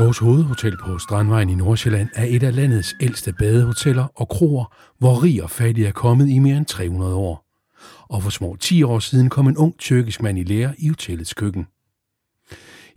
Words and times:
Skovs 0.00 0.18
Hovedhotel 0.18 0.76
på 0.76 0.98
Strandvejen 0.98 1.50
i 1.50 1.54
Nordsjælland 1.54 2.08
er 2.14 2.24
et 2.28 2.42
af 2.42 2.56
landets 2.56 2.94
ældste 3.00 3.32
badehoteller 3.32 4.06
og 4.14 4.28
kroer, 4.28 4.74
hvor 4.98 5.22
rig 5.22 5.42
og 5.42 5.50
fattig 5.50 5.84
er 5.84 5.92
kommet 5.92 6.28
i 6.28 6.38
mere 6.38 6.56
end 6.56 6.66
300 6.66 7.14
år. 7.14 7.46
Og 8.08 8.22
for 8.22 8.30
små 8.30 8.56
10 8.60 8.82
år 8.82 8.98
siden 8.98 9.28
kom 9.28 9.48
en 9.48 9.56
ung 9.56 9.78
tyrkisk 9.78 10.22
mand 10.22 10.38
i 10.38 10.42
lære 10.42 10.74
i 10.78 10.88
hotellets 10.88 11.34
køkken. 11.34 11.66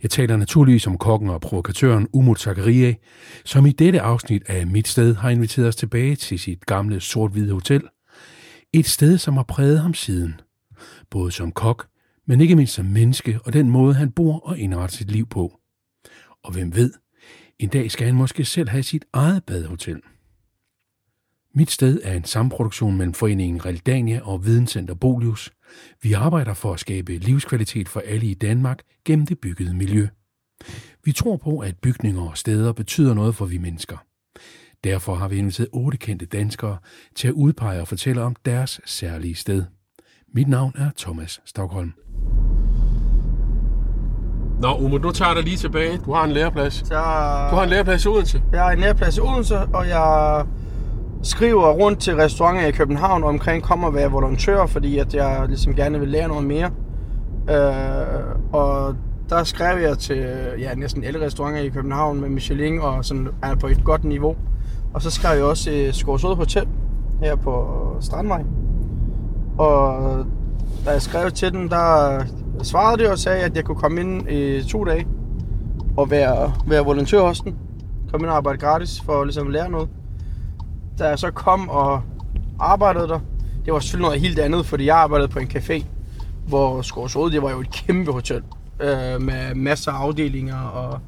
Jeg 0.02 0.10
taler 0.10 0.36
naturligvis 0.36 0.86
om 0.86 0.98
kokken 0.98 1.30
og 1.30 1.40
provokatøren 1.40 2.08
Umut 2.12 2.40
Zakarie, 2.40 2.96
som 3.44 3.66
i 3.66 3.72
dette 3.72 4.00
afsnit 4.00 4.42
af 4.46 4.66
Mit 4.66 4.88
Sted 4.88 5.14
har 5.14 5.30
inviteret 5.30 5.68
os 5.68 5.76
tilbage 5.76 6.16
til 6.16 6.38
sit 6.38 6.66
gamle 6.66 7.00
sort-hvide 7.00 7.52
hotel. 7.52 7.82
Et 8.72 8.86
sted, 8.86 9.18
som 9.18 9.36
har 9.36 9.44
præget 9.44 9.80
ham 9.80 9.94
siden. 9.94 10.40
Både 11.10 11.32
som 11.32 11.52
kok, 11.52 11.86
men 12.26 12.40
ikke 12.40 12.56
mindst 12.56 12.74
som 12.74 12.86
menneske 12.86 13.38
og 13.44 13.52
den 13.52 13.70
måde, 13.70 13.94
han 13.94 14.10
bor 14.10 14.38
og 14.38 14.58
indretter 14.58 14.96
sit 14.96 15.10
liv 15.10 15.26
på. 15.26 15.60
Og 16.44 16.52
hvem 16.52 16.74
ved, 16.74 16.92
en 17.58 17.68
dag 17.68 17.90
skal 17.90 18.06
han 18.06 18.14
måske 18.14 18.44
selv 18.44 18.68
have 18.68 18.82
sit 18.82 19.04
eget 19.12 19.44
badehotel. 19.44 20.00
Mit 21.54 21.70
sted 21.70 22.00
er 22.02 22.12
en 22.12 22.24
samproduktion 22.24 22.96
mellem 22.96 23.14
foreningen 23.14 23.64
Realdania 23.64 24.20
og 24.22 24.44
Videnscenter 24.44 24.94
Bolius. 24.94 25.52
Vi 26.02 26.12
arbejder 26.12 26.54
for 26.54 26.72
at 26.72 26.80
skabe 26.80 27.16
livskvalitet 27.16 27.88
for 27.88 28.00
alle 28.00 28.26
i 28.26 28.34
Danmark 28.34 28.80
gennem 29.04 29.26
det 29.26 29.38
byggede 29.38 29.74
miljø. 29.74 30.08
Vi 31.04 31.12
tror 31.12 31.36
på, 31.36 31.58
at 31.58 31.78
bygninger 31.78 32.22
og 32.22 32.38
steder 32.38 32.72
betyder 32.72 33.14
noget 33.14 33.34
for 33.34 33.46
vi 33.46 33.58
mennesker. 33.58 33.96
Derfor 34.84 35.14
har 35.14 35.28
vi 35.28 35.36
inviteret 35.36 35.68
otte 35.72 35.98
kendte 35.98 36.26
danskere 36.26 36.78
til 37.14 37.28
at 37.28 37.34
udpege 37.34 37.80
og 37.80 37.88
fortælle 37.88 38.22
om 38.22 38.36
deres 38.44 38.80
særlige 38.84 39.34
sted. 39.34 39.64
Mit 40.34 40.48
navn 40.48 40.72
er 40.76 40.90
Thomas 40.96 41.40
Stockholm. 41.44 41.92
Nå, 44.64 44.74
Umut, 44.74 45.02
nu 45.02 45.10
tager 45.10 45.28
jeg 45.28 45.36
dig 45.36 45.44
lige 45.44 45.56
tilbage. 45.56 45.98
Du 46.06 46.12
har 46.12 46.24
en 46.24 46.30
læreplads. 46.30 46.74
Så 46.74 46.94
Du 47.50 47.56
har 47.56 47.62
en 47.62 47.70
læreplads 47.70 48.04
i 48.04 48.08
Odense. 48.08 48.42
jeg 48.52 48.60
har 48.60 48.70
en 48.70 48.78
læreplads 48.78 49.16
i 49.16 49.20
Odense, 49.20 49.58
og 49.58 49.88
jeg 49.88 50.44
skriver 51.22 51.70
rundt 51.72 52.00
til 52.00 52.16
restauranter 52.16 52.66
i 52.66 52.70
København 52.70 53.24
omkring 53.24 53.62
kom 53.62 53.84
og 53.84 53.94
være 53.94 54.10
volontør, 54.10 54.66
fordi 54.66 54.98
at 54.98 55.14
jeg 55.14 55.44
ligesom 55.48 55.74
gerne 55.74 56.00
vil 56.00 56.08
lære 56.08 56.28
noget 56.28 56.44
mere. 56.44 56.70
Øh, 57.50 58.52
og 58.52 58.94
der 59.28 59.44
skrev 59.44 59.78
jeg 59.82 59.98
til 59.98 60.26
ja, 60.58 60.74
næsten 60.74 61.04
alle 61.04 61.26
restauranter 61.26 61.60
i 61.60 61.68
København 61.68 62.20
med 62.20 62.28
Michelin 62.28 62.80
og 62.80 63.04
sådan 63.04 63.28
er 63.42 63.54
på 63.54 63.66
et 63.66 63.84
godt 63.84 64.04
niveau. 64.04 64.36
Og 64.94 65.02
så 65.02 65.10
skrev 65.10 65.36
jeg 65.36 65.44
også 65.44 65.64
til 65.64 65.94
Skårsød 65.94 66.36
Hotel 66.36 66.66
her 67.22 67.36
på 67.36 67.66
Strandvej. 68.00 68.42
Og 69.58 69.98
da 70.86 70.90
jeg 70.90 71.02
skrev 71.02 71.30
til 71.30 71.52
den, 71.52 71.68
der 71.68 72.20
svarede 72.66 73.02
det 73.02 73.10
og 73.10 73.18
sagde, 73.18 73.42
at 73.42 73.56
jeg 73.56 73.64
kunne 73.64 73.76
komme 73.76 74.00
ind 74.00 74.30
i 74.30 74.68
to 74.68 74.84
dage 74.84 75.06
og 75.96 76.10
være, 76.10 76.52
være 76.66 76.84
volontør 76.84 77.20
hos 77.20 77.40
den. 77.40 77.56
Komme 78.10 78.24
ind 78.24 78.30
og 78.30 78.36
arbejde 78.36 78.58
gratis 78.58 79.00
for 79.00 79.12
ligesom 79.12 79.20
at 79.20 79.26
ligesom 79.26 79.50
lære 79.50 79.70
noget. 79.70 79.88
Da 80.98 81.08
jeg 81.08 81.18
så 81.18 81.30
kom 81.30 81.68
og 81.68 82.02
arbejdede 82.58 83.08
der, 83.08 83.20
det 83.64 83.72
var 83.72 83.78
selvfølgelig 83.78 84.06
noget 84.06 84.20
helt 84.20 84.38
andet, 84.38 84.66
fordi 84.66 84.86
jeg 84.86 84.96
arbejdede 84.96 85.28
på 85.28 85.38
en 85.38 85.46
café, 85.46 85.84
hvor 86.46 86.82
Skårsrode, 86.82 87.32
det 87.32 87.42
var 87.42 87.50
jo 87.50 87.60
et 87.60 87.70
kæmpe 87.70 88.12
hotel 88.12 88.42
øh, 88.80 89.22
med 89.22 89.54
masser 89.54 89.92
af 89.92 89.96
afdelinger 89.96 90.60
og 90.60 90.98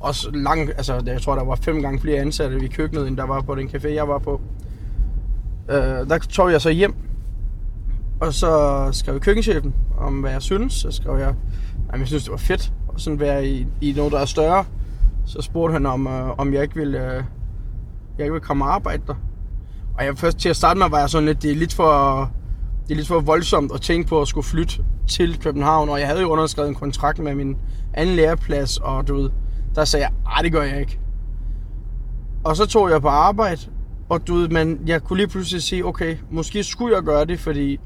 også 0.00 0.30
lang, 0.34 0.68
altså 0.68 1.02
jeg 1.06 1.22
tror 1.22 1.34
der 1.34 1.44
var 1.44 1.54
fem 1.54 1.82
gange 1.82 2.00
flere 2.00 2.20
ansatte 2.20 2.64
i 2.64 2.68
køkkenet, 2.68 3.08
end 3.08 3.16
der 3.16 3.26
var 3.26 3.40
på 3.40 3.54
den 3.54 3.68
café, 3.68 3.88
jeg 3.88 4.08
var 4.08 4.18
på. 4.18 4.40
Øh, 5.68 5.76
der 5.78 6.18
tog 6.18 6.52
jeg 6.52 6.60
så 6.60 6.70
hjem, 6.70 6.94
og 8.22 8.34
så 8.34 8.88
skrev 8.92 9.14
jeg 9.14 9.22
køkkenchefen 9.22 9.74
om, 9.98 10.20
hvad 10.20 10.30
jeg 10.30 10.42
synes. 10.42 10.72
Så 10.72 10.90
skrev 10.90 11.18
jeg, 11.18 11.34
at 11.92 11.98
jeg 11.98 12.06
synes, 12.06 12.22
det 12.22 12.30
var 12.30 12.36
fedt 12.36 12.72
at 12.94 13.00
sådan 13.00 13.20
være 13.20 13.46
i, 13.46 13.66
i 13.80 13.92
noget, 13.96 14.12
der 14.12 14.18
er 14.18 14.24
større. 14.24 14.64
Så 15.26 15.42
spurgte 15.42 15.72
han, 15.72 15.86
om, 15.86 16.06
øh, 16.06 16.38
om 16.38 16.54
jeg 16.54 16.62
ikke 16.62 16.74
ville, 16.74 16.98
øh, 16.98 17.24
jeg 18.18 18.24
ikke 18.24 18.32
ville 18.32 18.40
komme 18.40 18.64
og 18.64 18.74
arbejde 18.74 19.02
der. 19.06 19.14
Og 19.98 20.04
jeg 20.04 20.18
først 20.18 20.38
til 20.38 20.48
at 20.48 20.56
starte 20.56 20.78
med, 20.78 20.90
var 20.90 20.98
jeg 20.98 21.10
sådan 21.10 21.26
lidt, 21.26 21.42
det 21.42 21.50
er 21.50 21.54
lidt 21.54 21.74
for, 21.74 22.30
det 22.88 22.90
er 22.90 22.96
lidt 22.96 23.08
for 23.08 23.20
voldsomt 23.20 23.72
at 23.74 23.80
tænke 23.80 24.08
på 24.08 24.20
at 24.20 24.28
skulle 24.28 24.44
flytte 24.44 24.84
til 25.08 25.38
København. 25.38 25.88
Og 25.88 26.00
jeg 26.00 26.08
havde 26.08 26.20
jo 26.20 26.28
underskrevet 26.28 26.68
en 26.68 26.74
kontrakt 26.74 27.18
med 27.18 27.34
min 27.34 27.56
anden 27.94 28.16
læreplads, 28.16 28.78
og 28.78 29.08
du 29.08 29.14
ved, 29.14 29.30
der 29.74 29.84
sagde 29.84 30.04
jeg, 30.04 30.12
nej, 30.24 30.42
det 30.42 30.52
gør 30.52 30.62
jeg 30.62 30.80
ikke. 30.80 30.98
Og 32.44 32.56
så 32.56 32.66
tog 32.66 32.90
jeg 32.90 33.02
på 33.02 33.08
arbejde, 33.08 33.60
og 34.08 34.26
du 34.26 34.34
ved, 34.34 34.48
men 34.48 34.80
jeg 34.86 35.02
kunne 35.02 35.16
lige 35.16 35.28
pludselig 35.28 35.62
sige, 35.62 35.86
okay, 35.86 36.16
måske 36.30 36.64
skulle 36.64 36.96
jeg 36.96 37.02
gøre 37.02 37.24
det, 37.24 37.40
fordi 37.40 37.80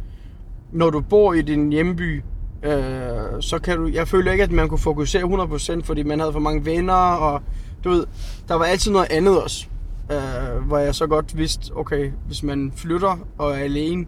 når 0.72 0.90
du 0.90 1.00
bor 1.00 1.32
i 1.32 1.42
din 1.42 1.70
hjemby, 1.72 2.22
øh, 2.62 3.40
så 3.40 3.58
kan 3.58 3.76
du, 3.76 3.86
jeg 3.86 4.08
føler 4.08 4.32
ikke, 4.32 4.44
at 4.44 4.52
man 4.52 4.68
kunne 4.68 4.78
fokusere 4.78 5.22
100%, 5.22 5.82
fordi 5.84 6.02
man 6.02 6.20
havde 6.20 6.32
for 6.32 6.40
mange 6.40 6.64
venner, 6.64 6.94
og 6.94 7.42
du 7.84 7.90
ved, 7.90 8.06
der 8.48 8.54
var 8.54 8.64
altid 8.64 8.92
noget 8.92 9.06
andet 9.10 9.42
også. 9.42 9.66
Øh, 10.12 10.66
hvor 10.66 10.78
jeg 10.78 10.94
så 10.94 11.06
godt 11.06 11.38
vidste, 11.38 11.76
okay, 11.76 12.10
hvis 12.26 12.42
man 12.42 12.72
flytter 12.76 13.18
og 13.38 13.50
er 13.50 13.56
alene, 13.56 14.06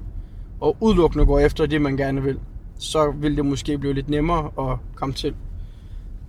og 0.61 0.77
udelukkende 0.81 1.27
går 1.27 1.39
efter 1.39 1.67
det, 1.67 1.83
man 1.83 1.97
gerne 1.97 2.23
vil, 2.23 2.39
så 2.79 3.11
vil 3.11 3.37
det 3.37 3.47
måske 3.47 3.79
blive 3.79 3.93
lidt 3.93 4.09
nemmere 4.09 4.71
at 4.71 4.79
komme 4.95 5.15
til. 5.15 5.35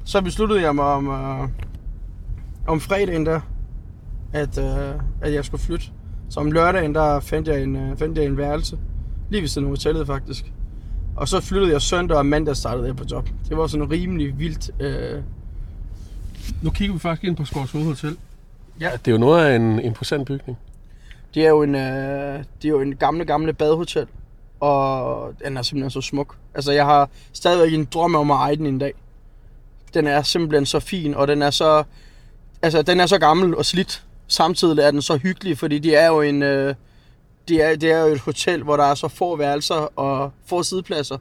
Så 0.04 0.22
besluttede 0.22 0.62
jeg 0.62 0.76
mig 0.76 0.86
om, 0.86 1.08
øh, 1.08 1.48
om 2.68 2.80
fredagen 2.80 3.26
der, 3.26 3.40
at, 4.34 4.58
øh, 4.58 5.02
at 5.22 5.34
jeg 5.34 5.46
skulle 5.46 5.62
flytte. 5.62 5.86
Så 6.30 6.40
om 6.40 6.52
lørdagen, 6.52 6.96
der 6.96 7.20
fandt 7.20 7.48
jeg 7.48 7.64
en, 7.64 7.76
øh, 7.76 7.98
fandt 7.98 8.18
jeg 8.18 8.26
en 8.26 8.38
værelse. 8.38 8.78
Lige 9.30 9.42
ved 9.42 9.48
siden 9.48 9.68
af 9.68 9.70
hotellet, 9.70 10.08
faktisk. 10.08 10.52
Og 11.16 11.28
så 11.28 11.42
flyttede 11.42 11.72
jeg 11.72 11.82
søndag, 11.82 12.18
og 12.18 12.26
mandag 12.26 12.56
startede 12.56 12.88
jeg 12.88 12.96
på 12.96 13.04
job. 13.12 13.30
Det 13.50 13.58
var 13.58 13.68
sådan 13.68 13.92
rimelig 13.92 14.40
vildt. 14.40 14.72
Øh... 14.80 15.22
Nu 16.62 16.70
kigger 16.70 16.94
vi 16.94 17.00
faktisk 17.00 17.24
ind 17.24 17.36
på 17.36 17.46
Skovs 17.46 17.72
Hovedhotel. 17.72 18.18
Ja. 18.80 18.92
Det 19.06 19.08
er 19.08 19.12
jo 19.12 19.18
noget 19.18 19.46
af 19.46 19.56
en 19.56 19.80
imposant 19.80 20.28
bygning. 20.28 20.58
Det 21.34 21.46
er 21.46 21.50
jo 21.50 21.64
en, 21.64 21.76
øh, 21.76 22.44
det 22.62 22.66
er 22.66 22.70
jo 22.70 22.82
en 22.82 22.96
gamle, 22.96 23.26
gamle 23.26 23.54
badehotel. 23.54 24.08
Og 24.60 25.34
den 25.46 25.58
er 25.58 25.62
simpelthen 25.62 25.92
så 25.92 26.02
smuk. 26.02 26.36
Altså, 26.56 26.72
jeg 26.72 26.86
har 26.86 27.10
stadigvæk 27.34 27.74
en 27.74 27.86
drøm 27.86 28.16
om 28.16 28.32
at 28.32 28.38
eje 28.38 28.56
den 28.56 28.66
en 28.66 28.80
dag. 28.80 28.94
Den 29.94 30.08
er 30.08 30.22
simpelthen 30.22 30.66
så 30.66 30.80
fin, 30.80 31.14
og 31.14 31.28
den 31.28 31.42
er 31.42 31.50
så... 31.50 31.84
Altså, 32.62 32.82
den 32.82 33.00
er 33.00 33.06
så 33.06 33.18
gammel 33.18 33.56
og 33.56 33.66
slidt. 33.66 34.04
Samtidig 34.28 34.80
er 34.80 34.92
den 34.92 35.02
så 35.02 35.18
hyggelig, 35.18 35.58
fordi 35.58 35.80
det 35.80 35.98
er 35.98 36.08
jo 36.08 36.22
en... 36.22 36.44
Øh, 36.44 36.76
det 37.50 37.64
er, 37.64 37.76
det 37.76 37.92
er 37.92 38.02
jo 38.02 38.14
et 38.14 38.20
hotel, 38.20 38.64
hvor 38.64 38.78
der 38.78 38.84
er 38.84 38.96
så 38.96 39.08
få 39.08 39.36
værelser 39.36 40.00
og 40.00 40.32
få 40.46 40.64
sidepladser. 40.64 41.18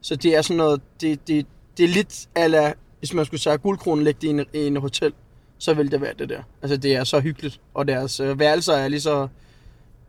Så 0.00 0.16
det 0.16 0.36
er 0.36 0.42
sådan 0.42 0.56
noget, 0.56 0.80
det, 1.00 1.28
det, 1.28 1.46
det 1.76 1.84
er 1.84 1.88
lidt 1.88 2.28
ala, 2.34 2.72
hvis 2.98 3.14
man 3.14 3.24
skulle 3.24 3.40
sige 3.40 3.58
guldkronen 3.58 4.04
lægge 4.04 4.18
det 4.20 4.26
i 4.26 4.30
en, 4.30 4.46
i 4.52 4.66
en 4.66 4.76
hotel, 4.76 5.12
så 5.58 5.74
ville 5.74 5.90
det 5.90 6.00
være 6.00 6.14
det 6.18 6.28
der. 6.28 6.42
Altså 6.62 6.76
det 6.76 6.96
er 6.96 7.04
så 7.04 7.20
hyggeligt, 7.20 7.60
og 7.74 7.88
deres 7.88 8.20
øh, 8.20 8.38
værelser 8.38 8.72
er 8.74 8.88
lige 8.88 9.00
så 9.00 9.28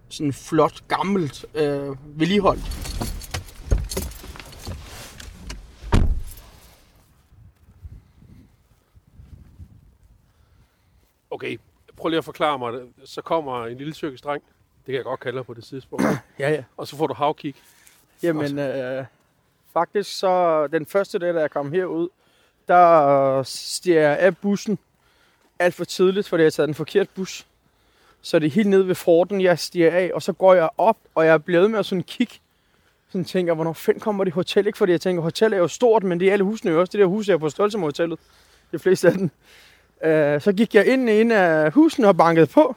sådan 0.10 0.34
flot, 0.34 0.88
gammelt, 0.88 1.46
øh, 1.56 2.20
vedligeholdt. 2.20 2.64
Okay, 11.32 11.58
prøv 11.98 12.10
lige 12.10 12.18
at 12.18 12.26
forklare 12.26 12.60
mig 12.60 12.74
det. 12.74 12.82
Så 13.06 13.22
kommer 13.22 13.66
en 13.66 13.78
lille 13.78 13.94
tyrkisk 13.94 14.24
dreng. 14.24 14.44
Det 14.86 14.92
kan 14.92 14.96
jeg 14.96 15.04
godt 15.04 15.20
kalde 15.20 15.38
dig 15.38 15.46
på 15.46 15.54
det 15.54 15.64
tidspunkt. 15.64 16.06
Ja, 16.40 16.50
ja. 16.50 16.64
og 16.78 16.88
så 16.88 16.98
får 16.98 17.08
du 17.08 17.14
havkig. 17.14 17.56
Jamen, 18.24 18.60
øh, 18.60 19.06
faktisk 19.74 20.18
så 20.20 20.68
den 20.68 20.86
første 20.86 21.20
dag, 21.20 21.34
da 21.34 21.40
jeg 21.40 21.52
kom 21.52 21.72
herud, 21.72 22.10
der 22.68 23.44
stiger 23.44 24.02
jeg 24.02 24.20
af 24.20 24.38
bussen 24.38 24.80
alt 25.60 25.76
for 25.76 25.84
tidligt, 25.86 26.30
fordi 26.30 26.42
jeg 26.42 26.46
har 26.46 26.52
taget 26.52 26.68
den 26.68 26.76
forkerte 26.76 27.10
bus. 27.16 27.46
Så 28.22 28.40
det 28.40 28.48
er 28.48 28.52
helt 28.52 28.70
nede 28.70 28.88
ved 28.88 28.96
forten, 28.96 29.42
jeg 29.42 29.60
stiger 29.60 29.92
af, 29.92 30.12
og 30.14 30.22
så 30.22 30.34
går 30.34 30.54
jeg 30.54 30.70
op, 30.78 30.98
og 31.16 31.26
jeg 31.26 31.34
er 31.34 31.38
blevet 31.38 31.72
med 31.72 31.80
at 31.80 31.86
sådan 31.86 32.04
kigge. 32.04 32.34
Sådan 33.10 33.26
tænker, 33.26 33.54
hvornår 33.54 33.74
fanden 33.74 34.02
kommer 34.02 34.24
det 34.24 34.34
hotel? 34.34 34.68
Ikke 34.68 34.78
fordi 34.78 34.92
jeg 34.92 35.02
tænker, 35.02 35.24
hotel 35.24 35.54
er 35.54 35.58
jo 35.58 35.68
stort, 35.68 36.04
men 36.04 36.20
det 36.20 36.28
er 36.28 36.34
alle 36.34 36.46
husene 36.46 36.72
jo 36.72 36.80
også. 36.80 36.92
Det 36.92 37.00
der 37.00 37.06
hus 37.06 37.30
er 37.30 37.38
på 37.38 37.50
størrelse 37.50 37.78
med 37.78 37.88
hotellet. 37.88 38.20
De 38.72 38.80
fleste 38.80 39.08
af 39.08 39.14
dem. 39.14 39.30
Øh, 40.04 40.42
så 40.42 40.54
gik 40.54 40.76
jeg 40.76 40.86
ind 40.86 41.10
i 41.10 41.22
en 41.22 41.32
af 41.32 41.72
husene 41.72 42.08
og 42.08 42.18
bankede 42.18 42.48
på. 42.48 42.76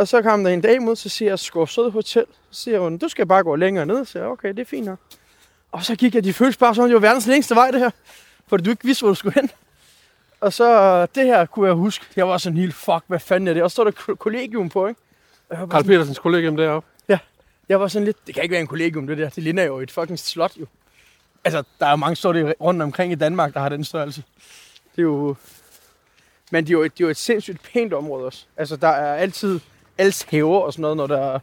Og 0.00 0.08
så 0.08 0.22
kom 0.22 0.44
der 0.44 0.50
en 0.50 0.60
dag 0.60 0.82
mod, 0.82 0.96
så 0.96 1.08
siger 1.08 1.30
jeg, 1.30 1.38
Skårsød 1.38 1.90
Hotel. 1.90 2.24
Så 2.50 2.62
siger 2.62 2.80
hun, 2.80 2.98
du 2.98 3.08
skal 3.08 3.26
bare 3.26 3.42
gå 3.42 3.56
længere 3.56 3.86
ned. 3.86 4.04
Så 4.04 4.12
siger 4.12 4.22
jeg, 4.22 4.30
okay, 4.30 4.48
det 4.48 4.58
er 4.58 4.64
fint 4.64 4.86
nok. 4.86 4.98
Og 5.72 5.84
så 5.84 5.96
gik 5.96 6.14
jeg, 6.14 6.24
de 6.24 6.32
føltes 6.32 6.56
bare 6.56 6.74
som, 6.74 6.82
om 6.84 6.88
det 6.88 6.94
var 6.94 7.00
verdens 7.00 7.26
længste 7.26 7.54
vej, 7.54 7.70
det 7.70 7.80
her. 7.80 7.90
Fordi 8.46 8.64
du 8.64 8.70
ikke 8.70 8.84
vidste, 8.84 9.02
hvor 9.02 9.08
du 9.08 9.14
skulle 9.14 9.34
hen. 9.34 9.50
Og 10.40 10.52
så 10.52 11.06
det 11.06 11.26
her 11.26 11.46
kunne 11.46 11.66
jeg 11.66 11.74
huske. 11.74 12.04
Jeg 12.16 12.28
var 12.28 12.38
sådan 12.38 12.58
helt, 12.58 12.74
fuck, 12.74 13.04
hvad 13.06 13.18
fanden 13.18 13.48
er 13.48 13.54
det? 13.54 13.62
Og 13.62 13.70
så 13.70 13.74
står 13.74 13.84
der 13.84 13.90
ko- 13.90 14.14
kollegium 14.14 14.68
på, 14.68 14.86
ikke? 14.86 15.00
Karl 15.50 15.70
sådan, 15.70 15.84
Petersens 15.86 16.18
kollegium 16.18 16.56
deroppe. 16.56 16.88
jeg 17.68 17.80
var 17.80 17.88
sådan 17.88 18.04
lidt, 18.06 18.26
det 18.26 18.34
kan 18.34 18.42
ikke 18.42 18.52
være 18.52 18.60
en 18.60 18.66
kollegium, 18.66 19.06
det 19.06 19.18
der. 19.18 19.28
Det 19.28 19.42
ligner 19.42 19.62
jo 19.62 19.78
et 19.80 19.90
fucking 19.90 20.18
slot, 20.18 20.52
jo. 20.56 20.66
Altså, 21.44 21.62
der 21.80 21.86
er 21.86 21.90
jo 21.90 21.96
mange 21.96 22.16
store 22.16 22.54
rundt 22.60 22.82
omkring 22.82 23.12
i 23.12 23.14
Danmark, 23.14 23.54
der 23.54 23.60
har 23.60 23.68
den 23.68 23.84
størrelse. 23.84 24.22
Det 24.96 24.98
er 24.98 25.02
jo... 25.02 25.34
Men 26.50 26.64
det 26.64 26.70
er 26.70 26.72
jo, 26.72 26.82
et, 26.82 26.98
det 26.98 27.04
er 27.04 27.06
jo 27.06 27.10
et 27.10 27.16
sindssygt 27.16 27.62
pænt 27.62 27.92
område 27.92 28.26
også. 28.26 28.44
Altså, 28.56 28.76
der 28.76 28.88
er 28.88 29.14
altid 29.14 29.60
alles 30.00 30.22
haver 30.22 30.60
og 30.60 30.72
sådan 30.72 30.82
noget, 30.82 30.96
når 30.96 31.06
der 31.06 31.40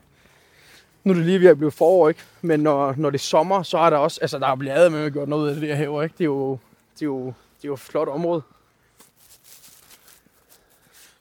nu 1.03 1.13
er 1.13 1.15
det 1.15 1.25
lige 1.25 1.41
ved 1.41 1.49
at 1.49 1.57
blive 1.57 1.71
forår, 1.71 2.09
ikke? 2.09 2.21
Men 2.41 2.59
når, 2.59 2.93
når 2.97 3.09
det 3.09 3.17
er 3.17 3.23
sommer, 3.23 3.63
så 3.63 3.77
er 3.77 3.89
der 3.89 3.97
også, 3.97 4.21
altså 4.21 4.39
der 4.39 4.47
er 4.47 4.55
blevet 4.55 4.91
med 4.91 5.05
at 5.05 5.13
gjort 5.13 5.29
noget 5.29 5.49
af 5.49 5.55
det 5.55 5.69
der 5.69 5.75
haver, 5.75 6.03
ikke? 6.03 6.13
Det 6.17 6.23
er 6.23 6.25
jo, 6.25 6.51
det 6.93 7.01
er 7.01 7.05
jo, 7.05 7.25
det 7.25 7.63
er 7.63 7.67
jo 7.67 7.73
et 7.73 7.79
flot 7.79 8.07
område. 8.07 8.41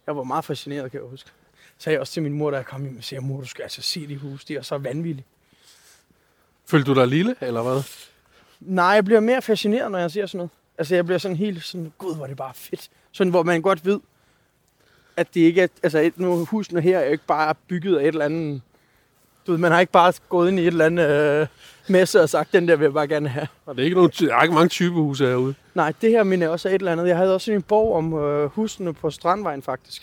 Jeg 0.06 0.16
var 0.16 0.22
meget 0.22 0.44
fascineret, 0.44 0.90
kan 0.90 1.00
jeg 1.00 1.08
huske. 1.08 1.30
Så 1.78 1.84
sagde 1.84 1.94
jeg 1.94 2.00
også 2.00 2.12
til 2.12 2.22
min 2.22 2.32
mor, 2.32 2.50
da 2.50 2.56
jeg 2.56 2.66
kom 2.66 2.82
hjem, 2.82 2.96
og 2.98 3.04
sagde, 3.04 3.24
mor, 3.24 3.40
du 3.40 3.46
skal 3.46 3.62
altså 3.62 3.82
se 3.82 4.08
de 4.08 4.16
hus, 4.16 4.44
de 4.44 4.56
er 4.56 4.62
så 4.62 4.78
vanvittige. 4.78 5.26
Følte 6.66 6.94
du 6.94 7.00
dig 7.00 7.08
lille, 7.08 7.36
eller 7.40 7.62
hvad? 7.62 7.82
Nej, 8.60 8.86
jeg 8.86 9.04
bliver 9.04 9.20
mere 9.20 9.42
fascineret, 9.42 9.90
når 9.90 9.98
jeg 9.98 10.10
ser 10.10 10.26
sådan 10.26 10.38
noget. 10.38 10.50
Altså, 10.78 10.94
jeg 10.94 11.04
bliver 11.04 11.18
sådan 11.18 11.36
helt 11.36 11.64
sådan, 11.64 11.92
gud, 11.98 12.14
hvor 12.16 12.24
er 12.24 12.28
det 12.28 12.36
bare 12.36 12.54
fedt. 12.54 12.90
Sådan, 13.12 13.30
hvor 13.30 13.42
man 13.42 13.62
godt 13.62 13.84
ved, 13.84 14.00
at 15.16 15.34
det 15.34 15.40
ikke 15.40 15.62
er, 15.62 15.68
altså, 15.82 15.98
et, 15.98 16.18
nu, 16.18 16.44
husene 16.44 16.80
her 16.80 16.98
er 16.98 17.04
jo 17.04 17.12
ikke 17.12 17.26
bare 17.26 17.54
bygget 17.68 17.96
af 17.96 18.02
et 18.02 18.08
eller 18.08 18.24
andet, 18.24 18.62
du 19.46 19.52
ved, 19.52 19.58
man 19.58 19.72
har 19.72 19.80
ikke 19.80 19.92
bare 19.92 20.12
gået 20.28 20.48
ind 20.48 20.58
i 20.58 20.62
et 20.62 20.66
eller 20.66 20.86
andet 20.86 21.40
øh, 21.40 21.46
messe 21.88 22.22
og 22.22 22.28
sagt, 22.28 22.52
den 22.52 22.68
der 22.68 22.76
vil 22.76 22.84
jeg 22.84 22.92
bare 22.92 23.08
gerne 23.08 23.28
have. 23.28 23.46
Og 23.66 23.74
det 23.74 23.82
er 23.82 23.84
ikke, 23.84 23.96
nogen, 23.96 24.10
der 24.18 24.34
er 24.34 24.42
ikke 24.42 24.54
mange 24.54 24.68
typehuse 24.68 25.26
herude. 25.26 25.54
Nej, 25.74 25.92
det 26.00 26.10
her 26.10 26.22
minder 26.22 26.48
også 26.48 26.68
af 26.68 26.74
et 26.74 26.78
eller 26.78 26.92
andet. 26.92 27.08
Jeg 27.08 27.16
havde 27.16 27.34
også 27.34 27.52
en 27.52 27.62
bog 27.62 27.94
om 27.94 28.14
øh, 28.14 28.46
husene 28.50 28.94
på 28.94 29.10
Strandvejen, 29.10 29.62
faktisk. 29.62 30.02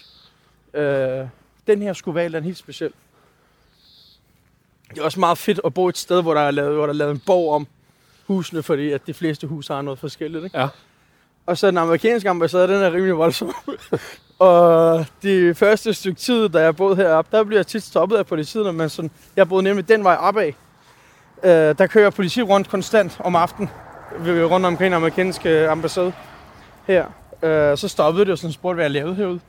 Øh, 0.74 1.28
den 1.68 1.82
her 1.82 1.94
skulle 1.94 2.16
være 2.16 2.30
den 2.30 2.44
helt 2.44 2.58
speciel. 2.58 2.92
Det 4.90 5.00
er 5.00 5.04
også 5.04 5.20
meget 5.20 5.38
fedt 5.38 5.60
at 5.66 5.74
bo 5.74 5.88
et 5.88 5.98
sted, 5.98 6.22
hvor 6.22 6.34
der 6.34 6.42
er 6.42 6.52
lavet, 6.52 6.76
hvor 6.76 6.86
der 6.86 6.94
er 6.94 6.98
lavet 6.98 7.12
en 7.12 7.22
bog 7.26 7.50
om 7.50 7.68
husene, 8.28 8.64
fordi 8.64 8.92
at 8.92 9.08
de 9.08 9.14
fleste 9.14 9.48
huse 9.48 9.74
har 9.74 9.82
noget 9.82 10.00
forskelligt. 10.00 10.44
Ikke? 10.44 10.60
Ja. 10.60 10.68
Og 11.46 11.58
så 11.58 11.68
den 11.68 11.78
amerikanske 11.78 12.30
ambassade, 12.30 12.68
den 12.68 12.84
er 12.84 12.94
rimelig 12.94 13.18
voldsom. 13.18 13.54
og 14.44 15.06
det 15.22 15.58
første 15.58 15.94
stykke 15.94 16.20
tid, 16.20 16.50
da 16.50 16.60
jeg 16.60 16.76
boede 16.76 16.96
heroppe, 16.96 17.38
der 17.38 17.44
blev 17.44 17.58
jeg 17.58 17.68
tit 17.68 17.84
stoppet 17.84 18.18
af 18.18 18.26
politiet, 18.26 18.66
når 18.66 18.72
man 18.72 18.90
sådan, 18.90 19.12
jeg 19.36 19.50
boede 19.50 19.64
nemlig 19.64 19.90
den 19.90 20.04
vej 20.04 20.16
opad. 20.20 20.52
Øh, 21.44 21.52
der 21.52 21.88
kører 21.88 22.10
politi 22.10 22.42
rundt 22.42 22.70
konstant 22.70 23.18
om 23.20 23.36
aftenen, 23.36 23.70
ved- 24.20 24.46
rundt 24.46 24.66
omkring 24.66 24.92
den 24.92 24.98
amerikanske 24.98 25.70
ambassade 25.70 26.14
her. 26.88 27.06
Øh, 27.44 27.78
så 27.78 27.88
stoppede 27.88 28.26
det 28.26 28.32
og 28.32 28.38
sådan 28.38 28.54
spurgte, 28.54 28.76
hvad 28.76 28.84
jeg 28.86 28.92
lavede 28.92 29.16
herude. 29.16 29.40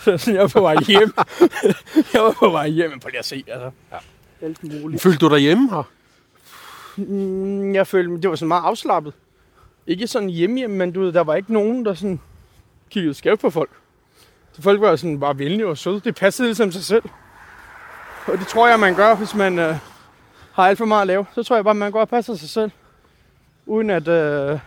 Så 0.00 0.30
jeg 0.34 0.40
var 0.40 0.48
på 0.48 0.60
vej 0.60 0.76
hjem. 0.88 1.14
jeg 2.14 2.22
var 2.22 2.34
på 2.38 2.50
vej 2.50 2.68
hjem, 2.68 2.90
men 2.90 3.00
på 3.00 3.08
lige 3.08 3.18
at 3.18 3.24
se, 3.24 3.44
altså. 3.48 3.70
Ja. 3.92 3.96
Alt 4.46 4.82
muligt. 4.82 5.02
Følte 5.02 5.18
du 5.18 5.28
dig 5.28 5.38
hjemme 5.38 5.70
her? 5.70 5.82
Mm, 6.96 7.74
jeg 7.74 7.86
følte, 7.86 8.22
det 8.22 8.30
var 8.30 8.36
sådan 8.36 8.48
meget 8.48 8.62
afslappet. 8.64 9.14
Ikke 9.86 10.06
sådan 10.06 10.28
hjemme 10.28 10.58
hjemme, 10.58 10.76
men 10.76 10.92
du 10.92 11.00
ved, 11.00 11.12
der 11.12 11.20
var 11.24 11.34
ikke 11.34 11.52
nogen, 11.52 11.84
der 11.84 11.94
sådan 11.94 12.20
kiggede 12.90 13.14
skævt 13.14 13.40
på 13.40 13.50
folk. 13.50 13.70
Så 14.52 14.62
folk 14.62 14.80
var 14.80 14.96
sådan 14.96 15.20
bare 15.20 15.38
venlige 15.38 15.66
og 15.66 15.78
søde. 15.78 16.00
Det 16.00 16.14
passede 16.14 16.48
ligesom 16.48 16.72
sig 16.72 16.84
selv. 16.84 17.02
Og 18.26 18.38
det 18.38 18.46
tror 18.46 18.68
jeg, 18.68 18.80
man 18.80 18.94
gør, 18.94 19.14
hvis 19.14 19.34
man 19.34 19.58
øh, 19.58 19.76
har 20.52 20.68
alt 20.68 20.78
for 20.78 20.84
meget 20.84 21.00
at 21.00 21.06
lave. 21.06 21.26
Så 21.34 21.42
tror 21.42 21.56
jeg 21.56 21.64
bare, 21.64 21.74
man 21.74 21.92
går 21.92 22.00
og 22.00 22.08
passer 22.08 22.34
sig 22.34 22.48
selv. 22.48 22.70
Uden 23.66 23.90
at, 23.90 24.08
øh, 24.08 24.58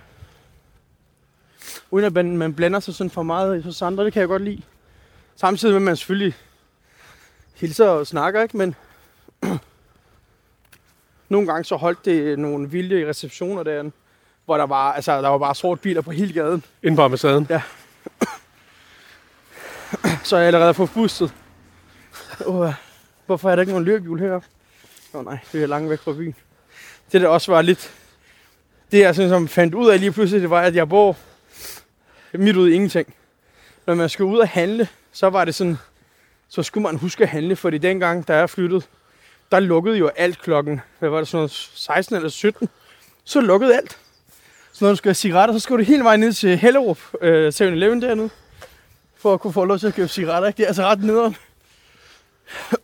uden 1.91 2.05
at 2.05 2.13
man, 2.13 2.37
man 2.37 2.53
blander 2.53 2.79
sig 2.79 2.95
sådan 2.95 3.11
for 3.11 3.23
meget 3.23 3.63
hos 3.63 3.81
andre. 3.81 4.05
Det 4.05 4.13
kan 4.13 4.19
jeg 4.19 4.27
godt 4.27 4.41
lide. 4.41 4.61
Samtidig 5.35 5.73
med, 5.73 5.81
at 5.81 5.85
man 5.85 5.95
selvfølgelig 5.95 6.33
hilser 7.53 7.87
og 7.87 8.07
snakker, 8.07 8.41
ikke? 8.41 8.57
Men 8.57 8.75
nogle 11.29 11.47
gange 11.47 11.63
så 11.63 11.75
holdt 11.75 12.05
det 12.05 12.39
nogle 12.39 12.69
vilde 12.69 13.09
receptioner 13.09 13.63
derinde, 13.63 13.91
hvor 14.45 14.57
der 14.57 14.65
var, 14.65 14.93
altså, 14.93 15.21
der 15.21 15.29
var 15.29 15.37
bare 15.37 15.55
sort 15.55 15.79
biler 15.79 16.01
på 16.01 16.11
hele 16.11 16.33
gaden. 16.33 16.63
Inde 16.83 16.95
på 16.97 17.03
ambassaden? 17.03 17.47
Så 20.23 20.35
er 20.35 20.39
jeg 20.39 20.47
allerede 20.47 20.73
forpustet. 20.73 21.33
bustet. 22.29 22.47
Oh, 22.47 22.73
hvorfor 23.25 23.49
er 23.49 23.55
der 23.55 23.61
ikke 23.61 23.71
nogen 23.71 23.85
løbehjul 23.85 24.19
heroppe? 24.19 24.47
Åh 25.13 25.19
oh, 25.19 25.25
nej, 25.25 25.37
det 25.51 25.63
er 25.63 25.67
langt 25.67 25.89
væk 25.89 25.99
fra 25.99 26.13
byen. 26.13 26.35
Det 27.11 27.21
der 27.21 27.27
også 27.27 27.51
var 27.51 27.61
lidt... 27.61 27.93
Det 28.91 28.99
jeg 28.99 29.15
sådan, 29.15 29.29
som 29.29 29.47
fandt 29.47 29.75
ud 29.75 29.89
af 29.89 29.99
lige 29.99 30.11
pludselig, 30.11 30.41
det 30.41 30.49
var, 30.49 30.61
at 30.61 30.75
jeg 30.75 30.89
bor 30.89 31.17
midt 32.33 32.57
ude 32.57 32.71
i 32.71 32.73
ingenting. 32.73 33.13
Når 33.87 33.95
man 33.95 34.09
skal 34.09 34.25
ud 34.25 34.37
og 34.37 34.47
handle, 34.47 34.87
så 35.11 35.29
var 35.29 35.45
det 35.45 35.55
sådan... 35.55 35.77
Så 36.49 36.63
skulle 36.63 36.83
man 36.83 36.97
huske 36.97 37.23
at 37.23 37.29
handle, 37.29 37.55
fordi 37.55 37.77
dengang, 37.77 38.27
da 38.27 38.37
jeg 38.37 38.49
flyttede, 38.49 38.81
der 39.51 39.59
lukkede 39.59 39.97
jo 39.97 40.07
alt 40.07 40.41
klokken, 40.41 40.81
hvad 40.99 41.09
var 41.09 41.17
det, 41.17 41.27
sådan 41.27 41.37
noget 41.37 41.51
16 41.51 42.15
eller 42.15 42.29
17. 42.29 42.69
Så 43.23 43.41
lukkede 43.41 43.75
alt. 43.75 43.97
Så 44.73 44.85
når 44.85 44.89
du 44.89 44.95
skulle 44.95 45.09
have 45.09 45.15
cigaretter, 45.15 45.55
så 45.55 45.59
skulle 45.59 45.85
du 45.85 45.87
hele 45.87 46.03
vejen 46.03 46.19
ned 46.19 46.33
til 46.33 46.57
Hellerup, 46.57 46.99
øh, 47.21 47.53
7-Eleven 47.55 48.01
dernede 48.01 48.29
for 49.25 49.33
at 49.33 49.39
kunne 49.39 49.53
få 49.53 49.65
lov 49.65 49.79
til 49.79 49.87
at 49.87 49.93
købe 49.93 50.07
cigaretter. 50.07 50.47
Ikke? 50.47 50.57
Det 50.57 50.63
er 50.63 50.67
altså 50.67 50.83
ret 50.83 51.03
nederen. 51.03 51.35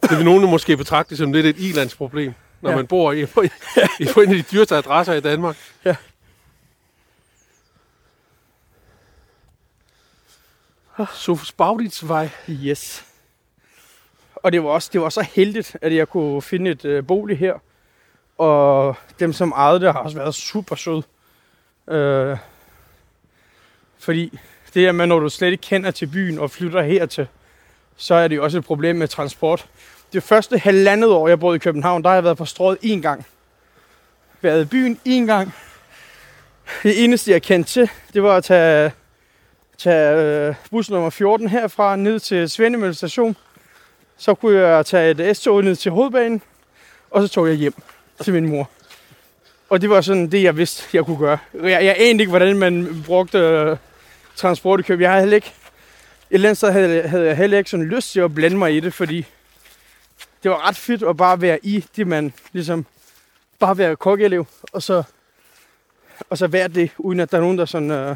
Det 0.01 0.17
vil 0.17 0.25
nogen 0.25 0.49
måske 0.49 0.77
betragte 0.77 1.17
som 1.17 1.33
lidt 1.33 1.45
et 1.45 1.55
ilandsproblem, 1.59 2.33
når 2.61 2.69
Ja. 2.69 2.75
man 2.75 2.87
bor 2.87 3.11
i, 3.11 3.25
på, 3.25 3.41
i 3.99 4.05
på 4.13 4.21
en 4.21 4.29
af 4.29 4.35
de 4.35 4.41
dyreste 4.51 4.75
adresser 4.75 5.13
i 5.13 5.19
Danmark. 5.21 5.57
Ja. 5.85 5.95
Sofus 11.13 11.51
Bauditsvej. 11.51 12.29
Yes. 12.49 13.05
Og 14.35 14.51
det 14.51 14.63
var 14.63 14.69
også 14.69 14.89
det 14.93 15.01
var 15.01 15.09
så 15.09 15.21
heldigt, 15.21 15.77
at 15.81 15.95
jeg 15.95 16.07
kunne 16.09 16.41
finde 16.41 16.71
et 16.71 16.85
øh, 16.85 17.07
bolig 17.07 17.37
her. 17.37 17.53
Og 18.37 18.95
dem, 19.19 19.33
som 19.33 19.51
ejede 19.51 19.79
det, 19.79 19.93
har 19.93 19.99
også 19.99 20.17
været 20.17 20.35
super 20.35 20.75
søde. 20.75 21.03
Øh, 21.89 22.37
fordi 23.99 24.39
det 24.73 24.81
her 24.81 24.91
med, 24.91 25.05
når 25.05 25.19
du 25.19 25.29
slet 25.29 25.51
ikke 25.51 25.61
kender 25.61 25.91
til 25.91 26.05
byen 26.05 26.39
og 26.39 26.51
flytter 26.51 26.81
hertil, 26.81 27.27
så 27.97 28.15
er 28.15 28.27
det 28.27 28.35
jo 28.35 28.43
også 28.43 28.57
et 28.57 28.65
problem 28.65 28.95
med 28.95 29.07
transport. 29.07 29.67
Det 30.13 30.23
første 30.23 30.57
halvandet 30.57 31.09
år, 31.09 31.27
jeg 31.27 31.39
boede 31.39 31.55
i 31.55 31.59
København, 31.59 32.03
der 32.03 32.09
har 32.09 32.15
jeg 32.15 32.23
været 32.23 32.37
på 32.37 32.45
strået 32.45 32.77
én 32.83 33.01
gang. 33.01 33.25
Været 34.41 34.61
i 34.61 34.65
byen 34.65 34.99
én 35.07 35.25
gang. 35.25 35.53
Det 36.83 37.03
eneste, 37.03 37.31
jeg 37.31 37.41
kendte 37.41 37.71
til, 37.71 37.89
det 38.13 38.23
var 38.23 38.35
at 38.35 38.43
tage 38.43 38.91
tage 39.77 40.47
øh, 40.47 40.55
bus 40.71 40.89
nummer 40.89 41.09
14 41.09 41.47
herfra 41.47 41.95
ned 41.95 42.19
til 42.19 42.49
Svendemølle 42.49 42.93
station. 42.93 43.35
Så 44.17 44.33
kunne 44.33 44.59
jeg 44.59 44.85
tage 44.85 45.29
et 45.29 45.37
S-tog 45.37 45.63
ned 45.63 45.75
til 45.75 45.91
hovedbanen, 45.91 46.41
og 47.11 47.21
så 47.21 47.27
tog 47.27 47.47
jeg 47.47 47.55
hjem 47.55 47.73
til 48.23 48.33
min 48.33 48.49
mor. 48.49 48.69
Og 49.69 49.81
det 49.81 49.89
var 49.89 50.01
sådan 50.01 50.31
det, 50.31 50.43
jeg 50.43 50.57
vidste, 50.57 50.83
jeg 50.93 51.05
kunne 51.05 51.17
gøre. 51.17 51.37
Jeg, 51.53 51.85
jeg 51.85 51.95
anede 51.99 52.23
ikke, 52.23 52.29
hvordan 52.29 52.57
man 52.57 53.03
brugte 53.05 53.37
øh, 53.37 53.77
transport 54.41 54.79
i 54.79 54.83
København. 54.83 55.01
Jeg 55.03 55.11
havde 55.11 55.21
heller 55.21 55.35
ikke, 55.35 55.47
et 55.47 56.33
eller 56.35 56.49
andet 56.49 56.57
sted 56.57 56.71
havde, 56.71 57.07
havde 57.07 57.25
jeg 57.25 57.37
heller 57.37 57.57
ikke 57.57 57.69
sådan 57.69 57.85
lyst 57.85 58.11
til 58.11 58.19
at 58.19 58.35
blande 58.35 58.57
mig 58.57 58.75
i 58.75 58.79
det, 58.79 58.93
fordi 58.93 59.25
det 60.43 60.51
var 60.51 60.67
ret 60.67 60.75
fedt 60.75 61.03
at 61.03 61.17
bare 61.17 61.41
være 61.41 61.59
i 61.63 61.85
det, 61.95 62.07
man 62.07 62.33
ligesom, 62.51 62.85
bare 63.59 63.77
være 63.77 63.95
kokkeelev, 63.95 64.47
og 64.73 64.83
så, 64.83 65.03
og 66.29 66.37
så 66.37 66.47
være 66.47 66.67
det, 66.67 66.91
uden 66.97 67.19
at 67.19 67.31
der 67.31 67.37
er 67.37 67.41
nogen, 67.41 67.57
der 67.57 67.65
sådan, 67.65 67.91
øh, 67.91 68.15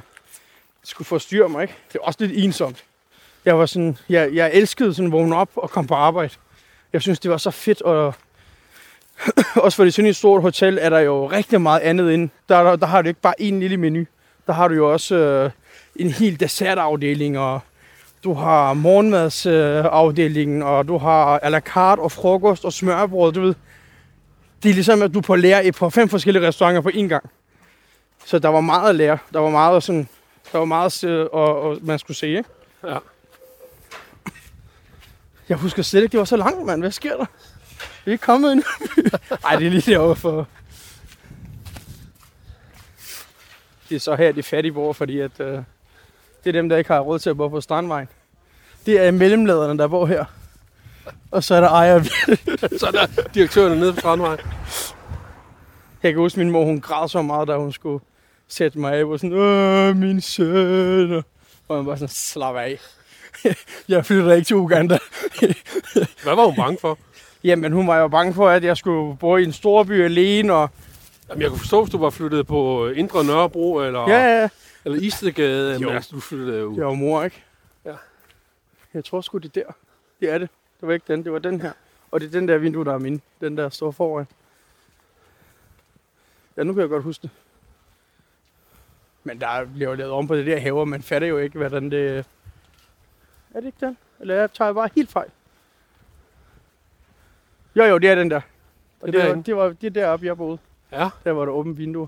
skulle 0.84 1.06
forstyrre 1.06 1.50
mig, 1.50 1.62
ikke? 1.62 1.74
Det 1.94 2.00
var 2.02 2.08
også 2.08 2.18
lidt 2.26 2.44
ensomt. 2.44 2.84
Jeg 3.46 3.60
var 3.60 3.66
sådan, 3.66 3.98
jeg, 4.10 4.34
jeg 4.34 4.52
elskede 4.54 4.94
sådan 4.94 5.08
at 5.08 5.12
vågne 5.12 5.36
op 5.36 5.50
og 5.56 5.70
komme 5.70 5.88
på 5.88 5.96
arbejde. 5.96 6.34
Jeg 6.94 7.02
synes, 7.02 7.20
det 7.20 7.32
var 7.32 7.38
så 7.38 7.52
fedt, 7.52 7.82
og 7.82 8.14
også 9.56 9.76
fordi 9.76 9.92
sådan 9.92 10.10
et 10.10 10.16
stort 10.16 10.42
hotel 10.42 10.78
er 10.82 10.90
der 10.90 11.00
jo 11.00 11.32
rigtig 11.32 11.62
meget 11.62 11.80
andet 11.80 12.14
end. 12.14 12.30
Der, 12.50 12.64
der, 12.64 12.76
der 12.76 12.86
har 12.86 13.02
du 13.02 13.08
ikke 13.08 13.22
bare 13.22 13.42
en 13.42 13.60
lille 13.60 13.78
menu. 13.78 14.06
Der 14.48 14.54
har 14.54 14.68
du 14.68 14.76
jo 14.76 14.94
også 14.94 15.16
øh, 15.16 15.52
en 15.96 16.10
hel 16.10 16.40
dessertafdeling, 16.40 17.40
og 17.40 17.60
du 18.24 18.34
har 18.34 18.74
morgenmadsafdelingen, 18.74 20.62
og 20.62 20.88
du 20.88 20.98
har 20.98 21.40
à 21.40 21.50
la 21.50 21.60
carte 21.60 22.00
og 22.00 22.12
frokost 22.12 22.66
og 22.66 22.74
smørbrød, 22.74 23.34
du 23.34 23.42
ved. 23.42 23.56
Det 24.64 24.70
er 24.70 24.74
ligesom, 24.74 25.02
at 25.02 25.14
du 25.14 25.22
på 25.22 25.36
lære 25.36 25.72
på 25.72 25.90
fem 25.90 26.10
forskellige 26.10 26.48
restauranter 26.48 26.82
på 26.82 26.90
én 26.90 27.08
gang. 27.08 27.30
Så 28.26 28.40
der 28.40 28.50
var 28.50 28.62
meget 28.62 28.90
at 28.90 28.96
lære. 28.96 29.18
Der 29.34 29.40
var 29.40 29.50
meget 29.50 29.84
sådan, 29.84 30.08
der 30.52 30.58
var 30.58 30.66
meget, 30.66 31.04
og, 31.30 31.62
og 31.62 31.78
man 31.82 32.00
skulle 32.00 32.18
se, 32.18 32.28
ikke? 32.28 32.50
Ja. 32.84 32.98
Jeg 35.50 35.58
husker 35.58 35.84
slet 35.84 36.02
ikke, 36.02 36.12
det 36.12 36.18
var 36.20 36.26
så 36.26 36.38
langt, 36.38 36.66
mand. 36.66 36.82
Hvad 36.82 36.92
sker 36.92 37.18
der? 37.18 37.26
Vi 38.06 38.12
er 38.12 38.12
ikke 38.12 38.26
kommet 38.26 38.52
endnu. 38.52 38.64
Ej, 39.46 39.56
det 39.56 39.68
er 39.68 39.72
lige 39.72 39.92
derovre 39.92 40.16
for... 40.16 40.48
Det 43.90 43.96
er 43.96 44.00
så 44.00 44.16
her, 44.16 44.32
de 44.32 44.44
fattige 44.44 44.72
bor, 44.72 44.94
fordi 44.94 45.20
at, 45.20 45.40
øh, 45.40 45.60
det 46.46 46.56
er 46.56 46.62
dem, 46.62 46.70
der 46.70 46.78
ikke 46.78 46.94
har 46.94 47.00
råd 47.00 47.20
til 47.20 47.30
at 47.30 47.38
bo 47.38 47.48
på 47.48 47.62
Strandvejen. 47.62 48.08
Det 48.86 49.00
er 49.08 49.12
mellemlederne, 49.12 49.80
der 49.80 49.88
bor 49.88 50.06
her. 50.06 50.26
Og 51.32 51.44
så 51.44 51.56
er 51.56 51.62
der 51.62 51.70
ejer. 51.70 52.04
Så 52.80 52.88
er 52.88 52.92
der 52.92 53.08
direktøren 53.34 53.80
nede 53.80 53.94
på 53.94 54.00
Strandvej. 54.00 54.38
Jeg 56.04 56.14
kan 56.14 56.16
huske, 56.16 56.40
min 56.40 56.52
mor, 56.52 56.66
hun 56.66 56.82
græd 56.82 57.10
så 57.10 57.22
meget, 57.22 57.48
da 57.48 57.56
hun 57.56 57.72
skulle 57.72 58.04
sætte 58.48 58.80
mig 58.80 58.94
af. 58.94 59.04
Og 59.04 59.20
sådan, 59.20 59.38
Åh, 59.38 59.96
min 59.96 60.22
søn. 60.22 61.24
Og 61.68 61.78
man 61.78 61.86
var 61.86 61.96
sådan, 61.96 62.08
slap 62.08 62.56
af. 62.56 62.80
jeg 63.90 64.06
flytter 64.06 64.34
ikke 64.34 64.46
til 64.46 64.56
Uganda. 64.56 64.98
Hvad 66.24 66.36
var 66.36 66.46
hun 66.46 66.56
bange 66.56 66.78
for? 66.82 66.98
Jamen, 67.44 67.72
hun 67.72 67.88
var 67.88 67.98
jo 67.98 68.08
bange 68.08 68.34
for, 68.34 68.50
at 68.50 68.64
jeg 68.64 68.78
skulle 68.78 69.18
bo 69.18 69.38
i 69.38 69.44
en 69.44 69.54
stor 69.54 69.84
by 69.84 70.04
alene, 70.04 70.54
og 70.54 70.70
Jamen, 71.30 71.42
jeg 71.42 71.50
kunne 71.50 71.60
forstå, 71.60 71.84
hvis 71.84 71.92
du 71.92 71.98
var 71.98 72.10
flyttet 72.10 72.48
på 72.48 72.88
Indre 72.88 73.24
Nørrebro 73.24 73.80
eller, 73.80 74.10
ja, 74.10 74.42
ja. 74.42 74.50
Eller 74.86 75.00
Istedgade. 75.02 75.80
Jo. 75.82 75.90
altså, 75.90 76.16
du 76.16 76.20
flyttede 76.20 76.60
jo. 76.60 76.76
Det 76.76 76.86
var 76.86 76.94
mor, 76.94 77.24
ikke? 77.24 77.44
Ja. 77.86 77.96
Jeg 78.94 79.06
tror 79.06 79.22
sgu, 79.22 79.38
det 79.38 79.58
er 79.58 79.62
der. 79.64 79.74
Det 80.20 80.30
er 80.30 80.38
det. 80.38 80.50
Det 80.80 80.88
var 80.88 80.94
ikke 80.94 81.14
den, 81.14 81.24
det 81.24 81.32
var 81.32 81.40
den 81.40 81.62
her. 81.62 81.72
Og 82.12 82.20
det 82.20 82.28
er 82.28 82.32
den 82.32 82.48
der 82.48 82.58
vindue, 82.58 82.86
der 82.86 82.94
er 82.94 82.98
min. 82.98 83.22
Den 83.42 83.58
der 83.58 83.70
står 83.70 83.92
foran. 83.92 84.28
Ja, 86.58 86.64
nu 86.64 86.74
kan 86.74 86.82
jeg 86.82 86.90
godt 86.90 87.04
huske 87.04 87.22
det. 87.22 87.30
Men 89.24 89.42
der 89.42 89.66
bliver 89.66 89.90
jo 89.90 89.96
lavet 89.96 90.12
om 90.14 90.28
på 90.28 90.36
det 90.36 90.46
der 90.46 90.60
haver. 90.60 90.86
Man 90.86 91.02
fatter 91.02 91.28
jo 91.28 91.38
ikke, 91.38 91.58
hvordan 91.58 91.92
det... 91.92 92.26
Er 93.54 93.60
det 93.60 93.66
ikke 93.66 93.86
den? 93.86 93.98
Eller 94.20 94.36
jeg 94.36 94.52
tager 94.52 94.74
bare 94.74 94.90
helt 94.96 95.10
fejl? 95.10 95.30
Jo, 97.76 97.84
jo, 97.84 97.98
det 97.98 98.10
er 98.10 98.16
den 98.16 98.32
der. 98.32 98.42
Og 99.00 99.08
Det 99.08 99.14
det, 99.14 99.24
er 99.24 99.28
var, 99.28 99.42
det 99.42 99.56
var 99.56 99.70
det 99.70 99.88
er 99.88 99.90
deroppe, 99.90 100.26
jeg 100.26 100.38
boede. 100.38 100.58
Ja. 100.92 101.10
Der 101.24 101.32
var 101.32 101.46
der 101.46 101.52
åbent 101.52 101.78
vindue. 101.78 102.08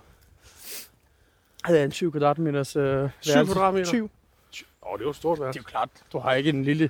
Jeg 1.67 1.73
havde 1.75 1.83
en 1.85 1.91
7 1.91 2.11
kvadratmeters 2.11 2.75
øh, 2.75 2.83
værelse. 2.85 3.09
kvadratmeter? 3.45 3.85
20. 3.85 4.03
Åh, 4.03 4.91
oh, 4.93 4.99
det 4.99 5.05
var 5.07 5.11
stort 5.13 5.37
Det 5.37 5.45
værd. 5.45 5.55
er 5.55 5.59
jo 5.59 5.63
klart, 5.63 5.89
du 6.13 6.19
har 6.19 6.33
ikke 6.33 6.49
en 6.49 6.63
lille, 6.63 6.87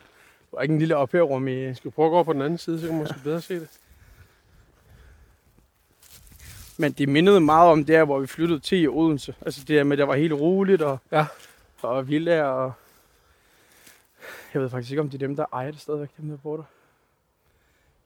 du 0.51 0.55
har 0.57 0.62
ikke 0.62 0.74
en 0.74 0.79
lille 0.79 0.96
ophørrum 0.96 1.48
i... 1.48 1.74
Skal 1.75 1.91
vi 1.91 1.93
prøve 1.93 2.05
at 2.05 2.10
gå 2.10 2.15
over 2.15 2.24
på 2.24 2.34
den 2.34 2.41
anden 2.41 2.57
side, 2.57 2.79
så 2.79 2.86
kan 2.86 2.96
man 2.96 3.03
måske 3.03 3.19
bedre 3.24 3.41
se 3.41 3.55
det. 3.60 3.67
Men 6.77 6.91
det 6.91 7.10
mindede 7.10 7.39
meget 7.39 7.72
om 7.72 7.86
der, 7.86 8.03
hvor 8.05 8.19
vi 8.19 8.27
flyttede 8.27 8.60
til 8.60 8.81
i 8.81 8.88
Odense. 8.88 9.36
Altså 9.46 9.60
det 9.60 9.67
der 9.67 9.84
med, 9.84 9.91
at 9.91 9.98
der 9.98 10.05
var 10.05 10.15
helt 10.15 10.34
roligt 10.34 10.81
og, 10.81 10.98
Ja. 11.12 11.25
og 11.81 12.07
villager 12.07 12.43
og... 12.46 12.74
Jeg 14.53 14.62
ved 14.62 14.69
faktisk 14.69 14.91
ikke, 14.91 15.01
om 15.01 15.10
det 15.10 15.22
er 15.24 15.27
dem, 15.27 15.36
der 15.36 15.46
ejer 15.53 15.72
det 15.72 15.79
stadigvæk, 15.81 16.10
dem 16.17 16.29
der 16.29 16.38
bor 16.38 16.55
der. 16.57 16.63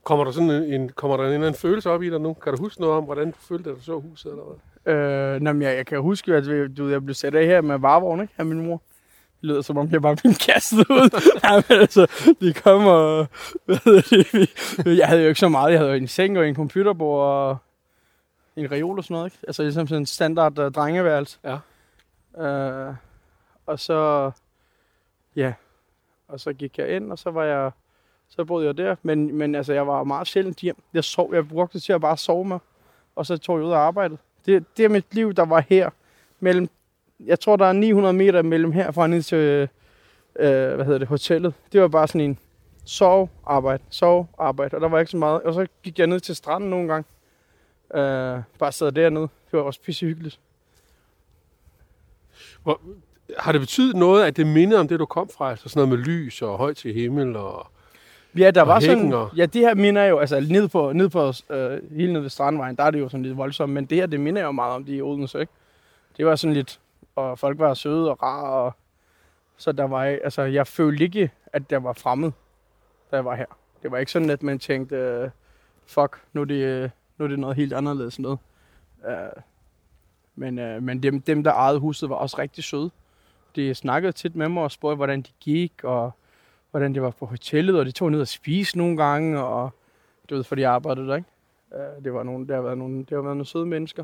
Kommer 0.04 0.26
der 0.26 0.32
sådan 0.32 0.50
en, 0.50 0.64
en, 0.74 0.90
kommer 0.90 1.18
der 1.18 1.24
en 1.24 1.34
eller 1.34 1.48
anden 1.48 1.60
følelse 1.60 1.90
op 1.90 2.04
i 2.04 2.10
dig 2.10 2.22
nu? 2.22 2.34
Kan 2.34 2.54
du 2.56 2.62
huske 2.64 2.82
noget 2.82 2.96
om, 2.98 3.04
hvordan 3.04 3.32
du 3.32 3.38
følte, 3.40 3.70
da 3.70 3.76
du 3.76 3.82
så 3.82 4.00
huset? 4.00 4.32
Eller 4.32 4.44
hvad? 4.44 4.94
Øh, 4.94 5.42
men 5.42 5.62
jeg, 5.62 5.76
jeg 5.78 5.86
kan 5.86 6.02
huske, 6.02 6.36
at 6.36 6.48
vi- 6.50 6.68
du, 6.74 6.90
jeg 6.90 7.04
blev 7.06 7.14
sat 7.16 7.36
af 7.36 7.46
her 7.46 7.62
med 7.62 7.80
varevogn, 7.80 8.22
ikke? 8.22 8.34
Af 8.38 8.46
min 8.46 8.66
mor. 8.66 8.82
Det 9.42 9.50
lyder 9.50 9.62
som 9.62 9.78
om, 9.78 9.90
jeg 9.92 10.02
bare 10.02 10.16
blev 10.16 10.34
kastet 10.34 10.80
ud. 10.90 11.22
ja, 11.44 11.56
men 11.70 11.80
altså, 11.82 12.08
de 12.42 12.54
kom 12.54 12.86
og... 12.86 13.28
Hvad 13.66 14.96
Jeg 14.96 15.08
havde 15.08 15.22
jo 15.22 15.28
ikke 15.28 15.40
så 15.40 15.50
meget. 15.50 15.72
Jeg 15.72 15.80
havde 15.80 15.92
jo 15.92 15.98
en 15.98 16.08
seng 16.08 16.38
og 16.38 16.48
en 16.48 16.56
computerbord 16.56 17.26
og 17.28 17.58
en 18.56 18.72
reol 18.72 18.98
og 18.98 19.04
sådan 19.04 19.14
noget, 19.16 19.34
ikke? 19.34 19.38
Altså 19.48 19.64
ligesom 19.64 19.88
sådan 19.88 20.02
en 20.02 20.06
standard 20.06 20.60
uh, 20.60 20.72
drengeværelse. 20.72 21.40
Ja. 21.44 21.58
Øh, 22.48 22.94
og 23.66 23.80
så... 23.80 24.32
Ja. 25.36 25.54
Og 26.28 26.40
så 26.40 26.54
gik 26.54 26.78
jeg 26.78 26.96
ind, 26.96 27.12
og 27.12 27.20
så 27.20 27.32
var 27.32 27.44
jeg... 27.44 27.72
Så 28.36 28.46
boede 28.46 28.66
jeg 28.66 28.78
der. 28.78 28.96
Men, 29.04 29.36
men 29.36 29.56
altså, 29.56 29.74
jeg 29.74 29.88
var 29.88 30.04
meget 30.04 30.28
sjældent 30.28 30.58
hjem. 30.58 30.76
Jeg 30.94 31.04
sov. 31.04 31.36
Jeg 31.36 31.48
brugte 31.48 31.74
det 31.74 31.84
til 31.84 31.94
at 31.94 32.02
bare 32.02 32.18
sove 32.18 32.46
mig, 32.46 32.60
Og 33.16 33.26
så 33.26 33.38
tog 33.38 33.58
jeg 33.58 33.66
ud 33.66 33.72
og 33.72 33.80
arbejdede. 33.80 34.20
Det, 34.46 34.78
det 34.78 34.86
er 34.86 34.90
mit 34.90 35.14
liv, 35.16 35.34
der 35.34 35.46
var 35.46 35.66
her. 35.70 35.90
Mellem, 36.40 36.70
jeg 37.20 37.40
tror, 37.40 37.56
der 37.56 37.66
er 37.66 37.74
900 37.74 38.14
meter 38.14 38.42
mellem 38.42 38.72
herfra 38.72 39.08
ned 39.08 39.22
til, 39.22 39.38
øh, 39.38 40.76
hvad 40.76 40.86
hedder 40.86 40.98
det, 40.98 41.08
hotellet. 41.08 41.54
Det 41.72 41.82
var 41.82 41.88
bare 41.88 42.08
sådan 42.08 42.22
en 42.22 42.38
sov, 42.86 43.30
arbejde, 43.46 43.84
sov, 43.90 44.30
arbejde. 44.38 44.76
Og 44.76 44.82
der 44.82 44.88
var 44.88 45.00
ikke 45.00 45.12
så 45.12 45.18
meget. 45.18 45.42
Og 45.42 45.54
så 45.54 45.68
gik 45.84 46.00
jeg 46.00 46.08
ned 46.08 46.20
til 46.20 46.36
stranden 46.36 46.70
nogle 46.70 46.88
gange. 46.88 47.06
Øh, 47.94 48.42
bare 48.60 48.72
sad 48.72 48.92
dernede. 48.92 49.28
Det 49.52 49.60
var 49.60 49.62
også 49.62 49.82
pisse 49.82 50.06
hyggeligt. 50.06 50.40
Hvor, 52.64 52.82
har 53.38 53.52
det 53.52 53.62
betydet 53.62 53.96
noget, 53.96 54.26
at 54.26 54.38
det 54.38 54.48
mindede 54.48 54.80
om 54.80 54.88
det, 54.88 55.00
du 55.00 55.06
kom 55.06 55.30
fra? 55.30 55.50
Altså 55.50 55.70
sådan 55.70 55.88
noget 55.88 56.00
med 56.00 56.06
lys 56.06 56.42
og 56.42 56.58
højt 56.58 56.78
til 56.78 56.94
himmel 56.94 57.36
og... 57.36 57.68
Ja, 58.38 58.52
der 58.52 58.62
Og 58.62 58.68
var 58.68 58.80
sådan, 58.80 59.14
og- 59.14 59.30
ja, 59.38 59.46
det 59.46 59.62
her 59.62 59.76
minder 59.76 60.04
jo, 60.06 60.18
altså 60.20 60.40
ned 60.50 60.68
på, 60.68 60.94
ned 60.94 61.10
på 61.10 61.34
øh, 61.50 61.96
hele 61.98 62.14
nede 62.14 62.24
ved 62.24 62.30
Strandvejen, 62.30 62.76
der 62.76 62.84
er 62.84 62.92
det 62.92 63.00
jo 63.00 63.10
sådan 63.10 63.24
lidt 63.26 63.38
voldsomt, 63.38 63.74
men 63.74 63.86
det 63.86 63.98
her, 63.98 64.06
det 64.06 64.20
minder 64.20 64.42
jo 64.42 64.52
meget 64.52 64.76
om 64.76 64.84
det 64.86 64.98
i 64.98 65.02
Odense, 65.02 65.40
ikke? 65.40 65.54
Det 66.18 66.26
var 66.26 66.36
sådan 66.36 66.54
lidt, 66.54 66.80
og 67.16 67.40
folk 67.40 67.60
var 67.60 67.74
søde 67.74 68.10
og 68.12 68.24
rare, 68.24 68.50
og 68.66 68.74
så 69.58 69.72
der 69.72 69.84
var, 69.84 70.04
altså 70.04 70.42
jeg 70.42 70.68
følte 70.68 71.04
ikke, 71.04 71.32
at 71.54 71.70
der 71.70 71.78
var 71.78 71.94
fremmed, 71.94 72.32
da 73.12 73.16
jeg 73.16 73.26
var 73.26 73.36
her. 73.36 73.46
Det 73.84 73.92
var 73.92 73.98
ikke 73.98 74.12
sådan, 74.12 74.30
at 74.30 74.44
man 74.44 74.60
tænkte, 74.60 74.96
øh, 74.96 75.30
fuck, 75.88 76.22
nu 76.34 76.42
er 76.42 76.46
det, 76.46 76.56
øh, 76.64 76.90
nu 77.18 77.26
er 77.26 77.30
det 77.30 77.40
noget 77.40 77.56
helt 77.56 77.74
anderledes 77.74 78.20
noget. 78.20 78.40
Øh, 79.08 79.14
men 80.36 80.60
øh, 80.60 80.84
men 80.84 81.04
dem, 81.04 81.22
dem, 81.22 81.44
der 81.44 81.52
ejede 81.54 81.80
huset, 81.80 82.10
var 82.10 82.16
også 82.16 82.38
rigtig 82.40 82.64
søde. 82.64 82.92
De 83.56 83.76
snakkede 83.76 84.12
tit 84.12 84.36
med 84.36 84.50
mig 84.50 84.64
og 84.64 84.72
spurgte, 84.72 84.96
hvordan 84.96 85.22
de 85.22 85.30
gik, 85.40 85.74
og 85.84 86.12
hvordan 86.72 86.94
det 86.94 87.02
var 87.02 87.10
på 87.12 87.26
hotellet, 87.26 87.80
og 87.80 87.86
de 87.86 87.92
tog 87.92 88.12
ned 88.12 88.22
og 88.22 88.28
spise 88.28 88.78
nogle 88.78 88.98
gange, 88.98 89.44
og 89.44 89.70
du 90.30 90.36
ved, 90.36 90.44
for 90.44 90.56
de 90.56 90.68
arbejdede 90.68 91.08
der, 91.08 91.16
ikke? 91.16 91.30
Øh, 91.76 92.04
Det 92.04 92.14
var 92.14 92.24
nogle, 92.24 92.48
der 92.48 92.56
har 92.56 92.62
været 92.62 92.78
nogle, 92.78 93.00
det 93.00 93.10
har 93.10 93.22
været 93.22 93.38
nogle 93.38 93.46
søde 93.46 93.66
mennesker. 93.66 94.04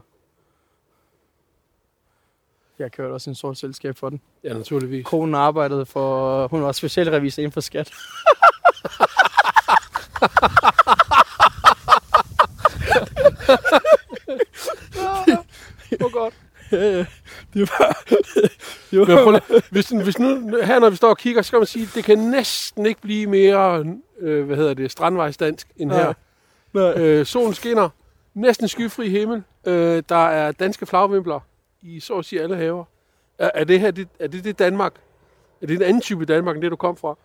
Jeg 2.79 2.91
kørte 2.91 3.13
også 3.13 3.29
en 3.29 3.35
sort 3.35 3.57
selskab 3.57 3.97
for 3.97 4.09
den. 4.09 4.21
Ja, 4.43 4.53
naturligvis. 4.53 5.05
Konen 5.05 5.35
arbejdede 5.35 5.85
for, 5.85 6.47
hun 6.47 6.63
var 6.63 6.71
specialrevisor 6.71 7.41
inden 7.41 7.51
for 7.51 7.61
skat. 7.61 7.93
Hvor 15.97 16.11
godt. 16.11 16.33
det 17.53 17.69
var, 17.69 17.97
det 19.05 19.15
Men 19.15 19.23
prøv 19.23 19.61
hvis, 19.71 19.89
hvis 19.89 20.19
nu, 20.19 20.57
her 20.63 20.79
når 20.79 20.89
vi 20.89 20.95
står 20.95 21.09
og 21.09 21.17
kigger, 21.17 21.41
så 21.41 21.51
kan 21.51 21.59
man 21.59 21.67
sige, 21.67 21.83
at 21.83 21.91
det 21.95 22.03
kan 22.03 22.17
næsten 22.17 22.85
ikke 22.85 23.01
blive 23.01 23.27
mere, 23.27 23.85
øh, 24.19 24.45
hvad 24.45 24.55
hedder 24.55 24.73
det, 24.73 24.91
strandvejsdansk 24.91 25.67
end 25.77 25.91
her. 25.91 26.13
Nej. 26.73 26.93
Øh, 26.97 27.25
solen 27.25 27.53
skinner, 27.53 27.89
næsten 28.33 28.67
skyfri 28.67 29.09
himmel. 29.09 29.43
Øh, 29.65 30.03
der 30.09 30.27
er 30.27 30.51
danske 30.51 30.85
flagvimpler 30.85 31.39
i 31.81 31.99
så 31.99 32.13
at 32.13 32.25
sige 32.25 32.41
alle 32.41 32.55
haver. 32.55 32.83
Er, 33.39 33.51
er, 33.53 33.63
det 33.63 33.79
her 33.79 33.91
det, 33.91 34.07
er 34.19 34.27
det 34.27 34.43
det 34.43 34.59
Danmark? 34.59 34.93
Er 35.61 35.67
det 35.67 35.75
en 35.75 35.81
anden 35.81 36.01
type 36.01 36.25
Danmark, 36.25 36.55
end 36.55 36.61
det 36.61 36.71
du 36.71 36.75
kom 36.75 36.97
fra? 36.97 37.15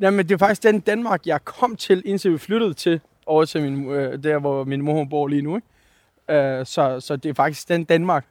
Jamen, 0.00 0.28
det 0.28 0.34
er 0.34 0.38
faktisk 0.38 0.62
den 0.62 0.80
Danmark, 0.80 1.26
jeg 1.26 1.44
kom 1.44 1.76
til, 1.76 2.02
indtil 2.04 2.32
vi 2.32 2.38
flyttede 2.38 2.74
til, 2.74 3.00
over 3.26 3.44
til 3.44 3.62
min, 3.62 3.90
øh, 3.90 4.22
der, 4.22 4.38
hvor 4.38 4.64
min 4.64 4.82
mor 4.82 5.04
bor 5.10 5.28
lige 5.28 5.42
nu. 5.42 5.56
Ikke? 5.56 6.38
Øh, 6.58 6.66
så, 6.66 7.00
så 7.00 7.16
det 7.16 7.28
er 7.28 7.34
faktisk 7.34 7.68
den 7.68 7.84
Danmark, 7.84 8.26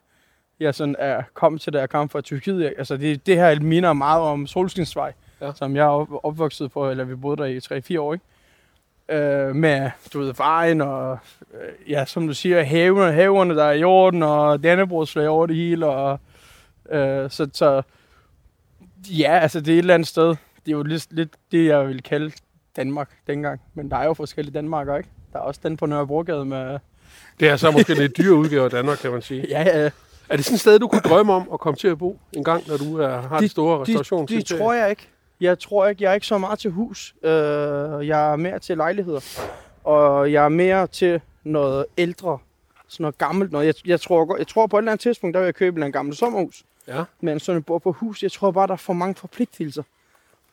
jeg 0.62 0.76
sådan 0.76 0.96
er 1.00 1.22
kommet 1.34 1.62
til, 1.62 1.74
da 1.74 1.80
jeg 1.80 1.90
kom 1.90 2.10
fra 2.10 2.22
Tyrkiet. 2.22 2.74
Altså, 2.78 2.98
det, 2.98 3.26
det 3.26 3.36
her 3.36 3.60
minder 3.60 3.94
meget 3.94 4.22
om 4.22 4.48
Solskinsvej, 4.48 5.14
Ja. 5.42 5.52
som 5.56 5.76
jeg 5.76 5.82
er 5.84 5.90
op, 5.90 6.08
opvokset 6.24 6.72
på, 6.72 6.90
eller 6.90 7.04
vi 7.04 7.16
boede 7.16 7.38
der 7.38 7.46
i 7.46 7.58
3-4 7.96 8.00
år. 8.00 8.14
Ikke? 8.14 8.26
Øh, 9.10 9.56
med, 9.56 9.92
du 10.14 10.20
ved, 10.20 10.34
vejen 10.38 10.82
og, 10.82 11.20
øh, 11.54 11.92
ja, 11.92 12.06
som 12.06 12.28
du 12.28 12.34
siger, 12.34 12.64
haverne, 12.64 13.14
haverne 13.14 13.56
der 13.56 13.64
er 13.64 13.72
i 13.72 13.84
orden, 13.84 14.24
og 14.24 14.64
dannebrogsflag 14.64 15.28
over 15.28 15.46
det 15.46 15.56
hele, 15.56 15.86
og 15.88 16.20
øh, 16.92 17.30
så, 17.30 17.50
så 17.54 17.82
Ja, 19.10 19.40
altså 19.42 19.60
det 19.60 19.68
er 19.68 19.74
et 19.74 19.80
eller 19.80 19.94
andet 19.94 20.08
sted. 20.08 20.28
Det 20.66 20.68
er 20.68 20.72
jo 20.72 20.84
lidt, 20.84 21.08
lidt 21.12 21.30
det, 21.52 21.66
jeg 21.66 21.88
vil 21.88 22.04
kalde 22.04 22.32
Danmark 22.76 23.10
dengang. 23.28 23.62
Men 23.74 23.92
der 23.92 23.98
er 23.98 24.06
jo 24.06 24.14
forskellige 24.14 24.54
Danmarker, 24.54 24.98
ikke? 24.98 25.10
Der 25.34 25.40
er 25.40 25.44
også 25.44 25.60
den 25.64 25.78
på 25.78 25.86
Nørrebrogade 25.86 26.46
med... 26.46 26.80
Det 27.40 27.50
er 27.50 27.56
så 27.56 27.72
måske 27.72 27.94
lidt 27.94 28.18
dyre 28.18 28.34
udgave 28.36 28.64
af 28.66 28.70
Danmark, 28.72 28.98
kan 28.98 29.12
man 29.12 29.22
sige. 29.22 29.46
Ja, 29.50 29.80
ja. 29.84 29.90
Er 30.30 30.36
det 30.36 30.46
sådan 30.46 30.54
et 30.56 30.60
sted, 30.60 30.80
du 30.80 30.88
kunne 30.88 31.02
drømme 31.02 31.34
om 31.34 31.50
at 31.54 31.60
komme 31.60 31.78
til 31.78 31.88
at 31.88 31.98
bo 31.98 32.20
en 32.34 32.44
gang, 32.44 32.68
når 32.68 32.78
du 32.78 32.98
er, 33.00 33.22
har 33.22 33.38
de, 33.38 33.42
Det- 33.44 33.52
store 33.52 33.80
Det, 33.86 34.00
restaurations 34.00 34.32
det 34.50 34.58
tror 34.60 34.74
jeg 34.74 34.90
ikke. 34.90 35.08
Jeg 35.42 35.60
tror 35.60 35.88
ikke, 35.88 36.04
jeg 36.04 36.10
er 36.10 36.14
ikke 36.14 36.28
så 36.28 36.38
meget 36.38 36.60
til 36.60 36.72
hus. 36.72 37.16
Øh, 37.24 37.32
jeg 38.08 38.32
er 38.32 38.36
mere 38.36 38.60
til 38.60 38.78
lejligheder. 38.78 39.40
Og 39.84 40.32
jeg 40.32 40.46
er 40.46 40.50
mere 40.50 40.88
til 40.88 41.22
noget 41.44 41.86
ældre, 41.98 42.38
sådan 42.88 43.04
noget 43.04 43.18
gammelt 43.18 43.52
noget. 43.52 43.66
Jeg, 43.66 43.74
jeg, 43.86 44.02
tror, 44.02 44.38
jeg 44.38 44.48
tror 44.48 44.68
på 44.68 44.78
et 44.78 44.82
eller 44.82 44.92
andet 44.92 45.02
tidspunkt, 45.04 45.34
der 45.34 45.40
vil 45.40 45.46
jeg 45.46 45.56
købe 45.56 45.86
en 45.86 45.92
gammel 45.92 46.16
sommerhus. 46.16 46.64
Ja. 46.88 47.04
Men 47.22 47.40
sådan 47.40 47.60
et 47.60 47.66
bor 47.66 47.80
på 47.80 47.92
hus, 47.92 48.24
jeg 48.24 48.32
tror 48.32 48.52
bare, 48.52 48.68
der 48.68 48.74
er 48.74 48.78
for 48.78 48.94
mange 48.94 49.16
forpligtelser. 49.16 49.84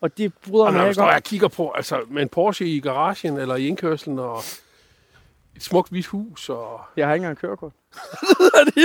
Og 0.01 0.17
det 0.17 0.33
bryder 0.49 0.65
Og 0.65 0.73
mig 0.73 0.79
jeg 0.81 0.89
ikke 0.89 1.01
om. 1.01 1.07
og 1.15 1.23
kigger 1.23 1.47
på, 1.47 1.71
altså 1.71 1.99
med 2.09 2.21
en 2.21 2.29
Porsche 2.29 2.65
i 2.67 2.79
garagen 2.79 3.37
eller 3.37 3.55
i 3.55 3.67
indkørslen 3.67 4.19
og 4.19 4.37
et 5.55 5.63
smukt 5.63 5.89
hvidt 5.89 6.05
hus 6.05 6.49
og... 6.49 6.81
Jeg 6.97 7.07
har 7.07 7.13
ikke 7.13 7.23
engang 7.23 7.37
kørekort. 7.37 7.71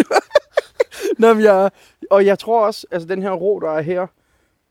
Nå, 1.18 1.34
men 1.34 1.42
jeg, 1.42 1.70
og 2.10 2.26
jeg 2.26 2.38
tror 2.38 2.66
også, 2.66 2.86
altså 2.90 3.08
den 3.08 3.22
her 3.22 3.32
ro, 3.32 3.60
der 3.60 3.70
er 3.70 3.80
her, 3.80 4.06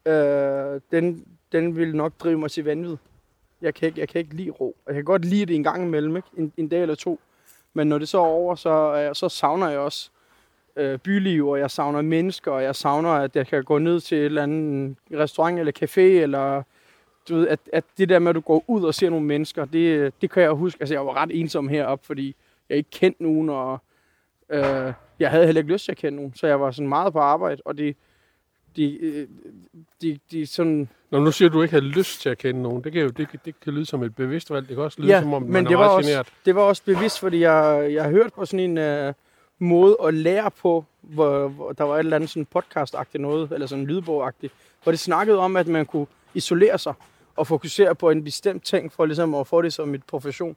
øh, 0.06 0.82
den, 0.92 1.26
den 1.52 1.76
vil 1.76 1.96
nok 1.96 2.14
drive 2.20 2.38
mig 2.38 2.52
til 2.52 2.64
vanvid. 2.64 2.98
Jeg 3.62 3.74
kan, 3.74 3.88
ikke, 3.88 4.00
jeg 4.00 4.10
kan 4.10 4.20
ikke 4.20 4.36
lide 4.36 4.50
ro. 4.50 4.76
Jeg 4.88 4.96
kan 4.96 5.04
godt 5.04 5.26
lide 5.26 5.46
det 5.46 5.56
en 5.56 5.64
gang 5.64 5.84
imellem, 5.84 6.16
ikke? 6.16 6.28
En, 6.38 6.54
en 6.58 6.68
dag 6.68 6.82
eller 6.82 6.96
to. 6.96 7.20
Men 7.74 7.88
når 7.88 7.98
det 7.98 8.10
så 8.10 8.18
er 8.18 8.26
over, 8.26 8.56
så, 8.56 8.96
øh, 8.96 9.16
så 9.16 9.30
savner 9.30 9.70
jeg 9.70 9.80
også 9.80 10.10
øh, 10.76 11.00
byliv, 11.00 11.48
og 11.48 11.60
jeg 11.60 11.72
savner 11.72 12.02
mennesker, 12.02 12.52
og 12.52 12.64
jeg 12.64 12.76
savner, 12.76 13.10
at 13.10 13.36
jeg 13.36 13.48
kan 13.48 13.64
gå 13.64 13.78
ned 13.78 14.00
til 14.00 14.18
et 14.18 14.26
eller 14.26 14.44
andet 14.44 14.96
restaurant 15.12 15.60
eller 15.60 15.72
café, 15.84 16.02
eller 16.02 16.64
du 17.30 17.36
ved, 17.36 17.48
at, 17.48 17.60
at 17.74 17.84
det 17.98 18.10
der 18.10 18.20
med, 18.20 18.30
at 18.30 18.36
du 18.36 18.42
går 18.42 18.64
ud 18.68 18.84
og 18.84 18.94
ser 18.94 19.10
nogle 19.10 19.26
mennesker, 19.26 19.66
det, 19.66 20.14
det 20.22 20.32
kan 20.32 20.44
jeg 20.44 20.52
huske. 20.52 20.82
Altså, 20.82 20.96
jeg 20.96 21.06
var 21.06 21.14
ret 21.14 21.32
ensom 21.34 21.68
heroppe, 21.68 22.06
fordi 22.06 22.36
jeg 22.70 22.78
ikke 22.78 22.90
kendte 22.90 23.24
nogen, 23.24 23.50
og 23.50 23.80
øh, 24.50 24.94
jeg 25.24 25.32
havde 25.32 25.46
heller 25.46 25.62
ikke 25.62 25.74
lyst 25.74 25.86
til 25.86 25.92
at 25.92 25.98
kende 25.98 26.16
nogen. 26.16 26.34
Så 26.36 26.48
jeg 26.48 26.62
var 26.62 26.72
sådan 26.72 26.88
meget 26.90 27.14
på 27.14 27.20
arbejde, 27.20 27.62
og 27.66 27.78
det, 27.78 27.96
de, 28.76 28.98
øh, 29.02 29.28
de, 30.02 30.20
de 30.32 30.46
sådan... 30.46 30.90
Når 31.12 31.20
nu 31.20 31.32
siger 31.32 31.50
du, 31.50 31.58
du 31.58 31.62
ikke 31.62 31.72
havde 31.72 31.86
lyst 31.86 32.22
til 32.22 32.30
at 32.30 32.38
kende 32.38 32.62
nogen, 32.62 32.84
det 32.84 32.92
kan 32.92 33.02
jo 33.02 33.08
det, 33.10 33.28
det 33.46 33.60
kan 33.60 33.74
lyde 33.74 33.86
som 33.86 34.04
et 34.04 34.16
bevidst 34.16 34.52
valg. 34.52 34.68
Det 34.68 34.76
kan 34.76 34.84
også 34.84 35.02
lyde 35.02 35.12
Ja, 35.12 35.22
som 35.22 35.34
om, 35.34 35.42
men 35.42 35.52
man 35.52 35.66
det 35.66 35.72
er 35.74 35.78
var 35.78 35.88
også- 35.88 36.10
generet. 36.10 36.28
Det 36.46 36.56
var 36.56 36.62
også 36.62 36.84
bevidst, 36.86 37.20
fordi 37.20 37.40
jeg, 37.40 37.88
jeg 37.94 38.04
har 38.04 38.12
hørt 38.12 38.34
på 38.34 38.46
sådan 38.46 38.60
en 38.60 38.78
øh, 38.78 39.14
måde 39.60 39.98
at 40.04 40.14
lære 40.14 40.52
på, 40.52 40.86
hvor, 41.02 41.48
hvor 41.48 41.72
der 41.72 41.84
var 41.84 41.96
et 41.96 42.00
eller 42.00 42.16
andet 42.16 42.30
sådan 42.30 42.48
podcast-agtigt 42.56 43.18
noget, 43.22 43.52
eller 43.52 43.68
sådan 43.68 43.86
lydbog-agtigt, 43.86 44.54
hvor 44.84 44.92
det 44.92 45.00
snakkede 45.00 45.38
om, 45.40 45.56
at 45.56 45.68
man 45.68 45.86
kunne 45.86 46.08
isolere 46.34 46.78
sig 46.78 46.94
og 47.36 47.48
fokusere 47.48 47.96
på 47.96 48.10
en 48.10 48.24
bestemt 48.24 48.64
ting, 48.66 48.92
for 48.92 49.06
ligesom 49.06 49.36
at 49.36 49.48
få 49.48 49.62
det 49.62 49.74
som 49.74 49.96
et 49.96 50.04
profession. 50.04 50.56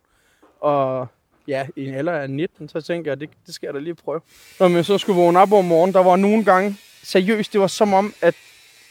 Og 0.61 1.07
ja, 1.49 1.67
i 1.77 1.89
en 1.89 1.95
alder 1.95 2.13
af 2.13 2.31
19, 2.31 2.69
så 2.69 2.81
tænkte 2.81 3.11
jeg, 3.11 3.21
det, 3.21 3.31
det 3.47 3.55
skal 3.55 3.67
jeg 3.67 3.75
da 3.75 3.79
lige 3.79 3.95
prøve. 3.95 4.21
Når 4.61 4.69
man 4.69 4.85
så 4.85 4.99
skulle 4.99 5.21
vågne 5.21 5.39
op 5.39 5.53
om 5.53 5.65
morgenen, 5.65 5.95
der 5.95 6.03
var 6.03 6.17
nogle 6.17 6.45
gange, 6.45 6.77
seriøst, 7.03 7.53
det 7.53 7.61
var 7.61 7.67
som 7.67 7.95
om, 7.95 8.15
at 8.21 8.35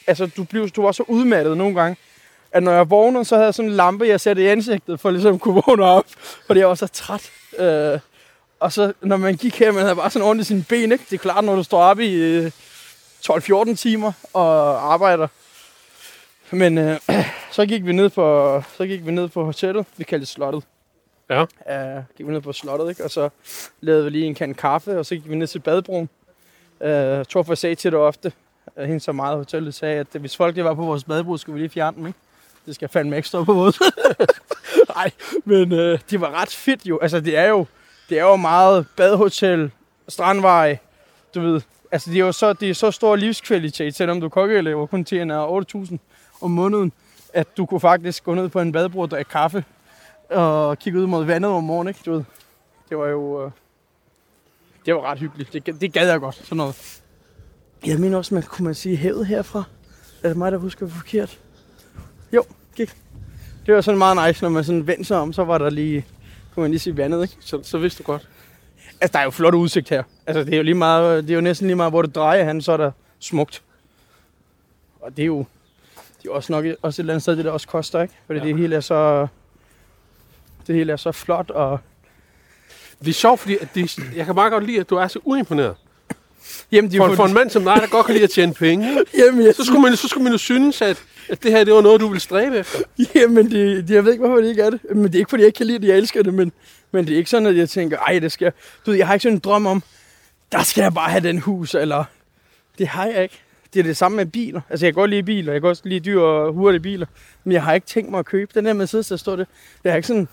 altså, 0.07 0.25
du, 0.37 0.43
blev, 0.43 0.69
du 0.69 0.81
var 0.81 0.91
så 0.91 1.03
udmattet 1.07 1.57
nogle 1.57 1.75
gange, 1.75 1.97
at 2.51 2.63
når 2.63 2.71
jeg 2.71 2.89
vågnede, 2.89 3.25
så 3.25 3.35
havde 3.35 3.45
jeg 3.45 3.53
sådan 3.53 3.71
en 3.71 3.75
lampe, 3.75 4.07
jeg 4.07 4.21
satte 4.21 4.43
i 4.43 4.47
ansigtet, 4.47 4.99
for 4.99 5.11
ligesom 5.11 5.35
at 5.35 5.41
kunne 5.41 5.61
vågne 5.67 5.83
op. 5.83 6.05
Fordi 6.47 6.59
jeg 6.59 6.67
var 6.67 6.75
så 6.75 6.87
træt. 6.87 7.31
Øh, 7.57 7.99
og 8.59 8.71
så, 8.71 8.93
når 9.01 9.17
man 9.17 9.35
gik 9.35 9.59
her, 9.59 9.71
man 9.71 9.81
havde 9.81 9.95
bare 9.95 10.09
sådan 10.09 10.25
ordentligt 10.25 10.47
sine 10.47 10.65
ben, 10.69 10.91
ikke? 10.91 11.05
Det 11.09 11.13
er 11.13 11.17
klart, 11.17 11.43
når 11.43 11.55
du 11.55 11.63
står 11.63 11.81
op 11.81 11.99
i 11.99 12.13
øh, 12.13 12.51
12-14 13.29 13.75
timer 13.75 14.11
og 14.33 14.93
arbejder. 14.93 15.27
Men 16.51 16.77
øh, 16.77 16.99
så 17.51 17.65
gik 17.65 17.85
vi 17.85 17.91
ned 17.93 18.09
på, 18.09 18.63
så 18.77 18.87
gik 18.87 19.05
vi 19.05 19.11
ned 19.11 19.27
på 19.27 19.45
hotellet. 19.45 19.85
Vi 19.97 20.03
kaldte 20.03 20.21
det 20.21 20.27
slottet. 20.27 20.63
Ja. 21.29 21.41
Uh, 21.41 22.03
gik 22.17 22.27
vi 22.27 22.31
ned 22.31 22.41
på 22.41 22.53
slottet, 22.53 22.89
ikke? 22.89 23.03
Og 23.03 23.11
så 23.11 23.29
lavede 23.81 24.03
vi 24.03 24.09
lige 24.09 24.25
en 24.25 24.35
kan 24.35 24.53
kaffe, 24.53 24.99
og 24.99 25.05
så 25.05 25.15
gik 25.15 25.29
vi 25.29 25.35
ned 25.35 25.47
til 25.47 25.59
badebroen. 25.59 26.09
Uh, 26.79 26.87
øh, 26.87 27.25
Torfor 27.25 27.55
sagde 27.55 27.75
til 27.75 27.91
det 27.91 27.99
ofte, 27.99 28.31
uh, 28.77 28.83
hende 28.83 28.99
så 28.99 29.11
meget 29.11 29.37
hotellet 29.37 29.73
sagde, 29.73 29.99
at 29.99 30.07
hvis 30.19 30.35
folk 30.35 30.55
lige 30.55 30.65
var 30.65 30.73
på 30.73 30.85
vores 30.85 31.03
badebro, 31.03 31.37
skulle 31.37 31.53
vi 31.53 31.59
lige 31.59 31.69
fjerne 31.69 31.97
dem, 31.97 32.07
ikke? 32.07 32.19
Det 32.65 32.75
skal 32.75 32.89
fandme 32.89 33.15
ikke 33.15 33.27
stå 33.27 33.43
på 33.43 33.53
vores. 33.53 33.79
Nej, 34.95 35.11
men 35.45 35.71
øh, 35.71 35.93
uh, 35.93 35.99
det 36.09 36.21
var 36.21 36.41
ret 36.41 36.49
fedt 36.49 36.85
jo. 36.85 36.99
Altså, 36.99 37.19
det 37.19 37.37
er 37.37 37.45
jo, 37.45 37.65
det 38.09 38.19
er 38.19 38.23
jo 38.23 38.35
meget 38.35 38.85
badehotel, 38.97 39.71
strandvej, 40.07 40.77
du 41.35 41.41
ved. 41.41 41.61
Altså, 41.91 42.09
det 42.09 42.15
er 42.15 42.25
jo 42.25 42.31
så, 42.31 42.53
det 42.53 42.69
er 42.69 42.73
så 42.73 42.91
stor 42.91 43.15
livskvalitet, 43.15 43.95
selvom 43.95 44.21
du 44.21 44.29
kokkeelever 44.29 44.85
kun 44.85 45.05
tjener 45.05 45.65
8.000 45.91 45.97
om 46.41 46.51
måneden, 46.51 46.91
at 47.33 47.57
du 47.57 47.65
kunne 47.65 47.79
faktisk 47.79 48.23
gå 48.23 48.33
ned 48.33 48.49
på 48.49 48.59
en 48.59 48.71
badebro 48.71 48.99
og 48.99 49.11
drikke 49.11 49.29
kaffe 49.29 49.63
og 50.29 50.79
kigge 50.79 50.99
ud 50.99 51.07
mod 51.07 51.25
vandet 51.25 51.51
om 51.51 51.63
morgenen, 51.63 51.89
ikke? 51.89 51.99
Du 52.05 52.11
ved. 52.11 52.23
Det 52.89 52.97
var 52.97 53.07
jo... 53.07 53.45
Øh, 53.45 53.51
det 54.85 54.95
var 54.95 55.01
ret 55.01 55.19
hyggeligt. 55.19 55.53
Det, 55.53 55.81
det 55.81 55.93
gad 55.93 56.09
jeg 56.09 56.19
godt, 56.19 56.35
sådan 56.35 56.57
noget. 56.57 57.01
Jeg 57.85 57.99
mener 57.99 58.17
også, 58.17 58.33
man 58.33 58.43
kunne 58.43 58.65
man 58.65 58.75
sige 58.75 58.97
havet 58.97 59.25
herfra. 59.25 59.63
Er 60.23 60.27
det 60.27 60.37
mig, 60.37 60.51
der 60.51 60.57
husker 60.57 60.87
forkert? 60.87 61.39
Jo, 62.33 62.43
gik. 62.75 62.95
Det 63.65 63.73
var 63.73 63.81
sådan 63.81 63.97
meget 63.97 64.27
nice, 64.27 64.43
når 64.43 64.49
man 64.49 64.63
sådan 64.63 64.87
vendte 64.87 65.05
sig 65.05 65.17
om, 65.17 65.33
så 65.33 65.43
var 65.43 65.57
der 65.57 65.69
lige, 65.69 66.05
kunne 66.53 66.61
man 66.61 66.71
lige 66.71 66.79
se 66.79 66.97
vandet, 66.97 67.21
ikke? 67.21 67.35
Så, 67.39 67.59
så 67.63 67.77
vidste 67.77 68.03
du 68.03 68.07
godt. 68.07 68.29
Altså, 69.01 69.13
der 69.13 69.19
er 69.19 69.23
jo 69.23 69.29
flot 69.29 69.53
udsigt 69.53 69.89
her. 69.89 70.03
Altså, 70.25 70.43
det 70.43 70.53
er 70.53 70.57
jo 70.57 70.63
lige 70.63 70.75
meget, 70.75 71.23
det 71.23 71.29
er 71.29 71.35
jo 71.35 71.41
næsten 71.41 71.67
lige 71.67 71.75
meget, 71.75 71.91
hvor 71.91 72.01
det 72.01 72.15
drejer 72.15 72.43
han, 72.43 72.61
så 72.61 72.71
er 72.71 72.77
der 72.77 72.91
smukt. 73.19 73.63
Og 75.01 75.17
det 75.17 75.21
er 75.23 75.27
jo, 75.27 75.37
det 75.37 75.45
er 75.97 76.25
jo 76.25 76.33
også 76.33 76.53
nok 76.53 76.65
også 76.81 77.01
et 77.01 77.03
eller 77.03 77.13
andet 77.13 77.21
sted, 77.21 77.37
det 77.37 77.45
der 77.45 77.51
også 77.51 77.67
koster, 77.67 78.01
ikke? 78.01 78.13
Fordi 78.25 78.39
ja. 78.39 78.45
det 78.45 78.57
hele 78.57 78.75
er 78.75 78.79
så, 78.79 79.27
det 80.67 80.75
hele 80.75 80.91
er 80.91 80.97
så 80.97 81.11
flot, 81.11 81.49
og 81.49 81.79
Det 82.99 83.09
er 83.09 83.13
sjovt, 83.13 83.39
fordi 83.39 83.57
at 83.61 83.67
det, 83.75 83.97
jeg 84.15 84.25
kan 84.25 84.35
meget 84.35 84.51
godt 84.51 84.65
lide, 84.65 84.79
at 84.79 84.89
du 84.89 84.95
er 84.95 85.07
så 85.07 85.19
uimponeret. 85.23 85.75
Jamen, 86.71 86.91
de 86.91 86.97
For, 86.97 87.15
for 87.15 87.25
en 87.25 87.33
mand 87.33 87.49
som 87.49 87.63
dig, 87.63 87.75
der 87.75 87.87
godt 87.87 88.05
kan 88.05 88.13
lide 88.13 88.23
at 88.23 88.29
tjene 88.29 88.53
penge, 88.53 89.03
Jamen, 89.17 89.45
jeg 89.45 89.55
så 89.55 89.65
skulle 89.65 89.81
man, 89.81 89.95
så 89.95 90.07
skulle 90.07 90.23
man 90.23 90.31
jo 90.31 90.37
synes, 90.37 90.81
at, 90.81 91.03
at 91.29 91.43
det 91.43 91.51
her 91.51 91.63
det 91.63 91.73
var 91.73 91.81
noget, 91.81 92.01
du 92.01 92.07
ville 92.07 92.21
stræbe 92.21 92.57
efter. 92.57 92.79
Jamen, 93.15 93.51
det, 93.51 93.87
det, 93.87 93.95
jeg 93.95 94.05
ved 94.05 94.11
ikke, 94.11 94.25
hvorfor 94.25 94.41
det 94.41 94.49
ikke 94.49 94.61
er 94.61 94.69
det. 94.69 94.79
Men 94.95 95.03
det 95.03 95.15
er 95.15 95.19
ikke, 95.19 95.29
fordi 95.29 95.41
jeg 95.41 95.47
ikke 95.47 95.57
kan 95.57 95.67
lide 95.67 95.79
det, 95.79 95.87
jeg 95.87 95.97
elsker 95.97 96.23
det, 96.23 96.33
men, 96.33 96.51
men 96.91 97.07
det 97.07 97.13
er 97.13 97.17
ikke 97.17 97.29
sådan, 97.29 97.47
at 97.47 97.57
jeg 97.57 97.69
tænker, 97.69 97.97
ej, 97.97 98.19
det 98.19 98.31
skal... 98.31 98.51
Du 98.85 98.91
ved, 98.91 98.97
jeg 98.97 99.07
har 99.07 99.13
ikke 99.13 99.23
sådan 99.23 99.35
en 99.35 99.39
drøm 99.39 99.65
om, 99.65 99.83
der 100.51 100.63
skal 100.63 100.81
jeg 100.81 100.93
bare 100.93 101.09
have 101.09 101.27
den 101.27 101.39
hus, 101.39 101.75
eller... 101.75 102.03
Det 102.77 102.87
har 102.87 103.05
jeg 103.05 103.23
ikke. 103.23 103.41
Det 103.73 103.79
er 103.79 103.83
det 103.83 103.97
samme 103.97 104.15
med 104.15 104.25
biler. 104.25 104.61
Altså, 104.69 104.85
jeg 104.85 104.93
kan 104.93 105.01
godt 105.01 105.09
lide 105.09 105.23
biler, 105.23 105.51
jeg 105.51 105.61
kan 105.61 105.69
også 105.69 105.81
lide 105.85 105.99
dyr 105.99 106.19
og 106.19 106.53
hurtige 106.53 106.81
biler, 106.81 107.05
men 107.43 107.51
jeg 107.51 107.63
har 107.63 107.73
ikke 107.73 107.87
tænkt 107.87 108.11
mig 108.11 108.19
at 108.19 108.25
købe 108.25 108.51
den 108.55 108.65
der 108.65 108.73
Mercedes, 108.73 109.07
der 109.07 109.17
står 109.17 109.35
det. 109.35 109.47
Jeg 109.83 109.91
har 109.91 109.97
ikke 109.97 110.07
sådan, 110.07 110.27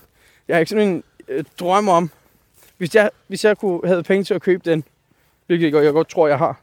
jeg 0.47 0.55
har 0.55 0.59
ikke 0.59 0.69
sådan 0.69 0.87
en 0.87 1.03
øh, 1.27 1.43
drøm 1.59 1.89
om, 1.89 2.09
hvis 2.77 2.95
jeg, 2.95 3.09
hvis 3.27 3.45
jeg 3.45 3.57
kunne 3.57 3.79
have 3.85 4.03
penge 4.03 4.23
til 4.23 4.33
at 4.33 4.41
købe 4.41 4.69
den, 4.71 4.83
hvilket 5.47 5.65
jeg 5.65 5.71
godt, 5.71 5.85
jeg 5.85 5.93
godt 5.93 6.09
tror, 6.09 6.27
jeg 6.27 6.37
har, 6.37 6.61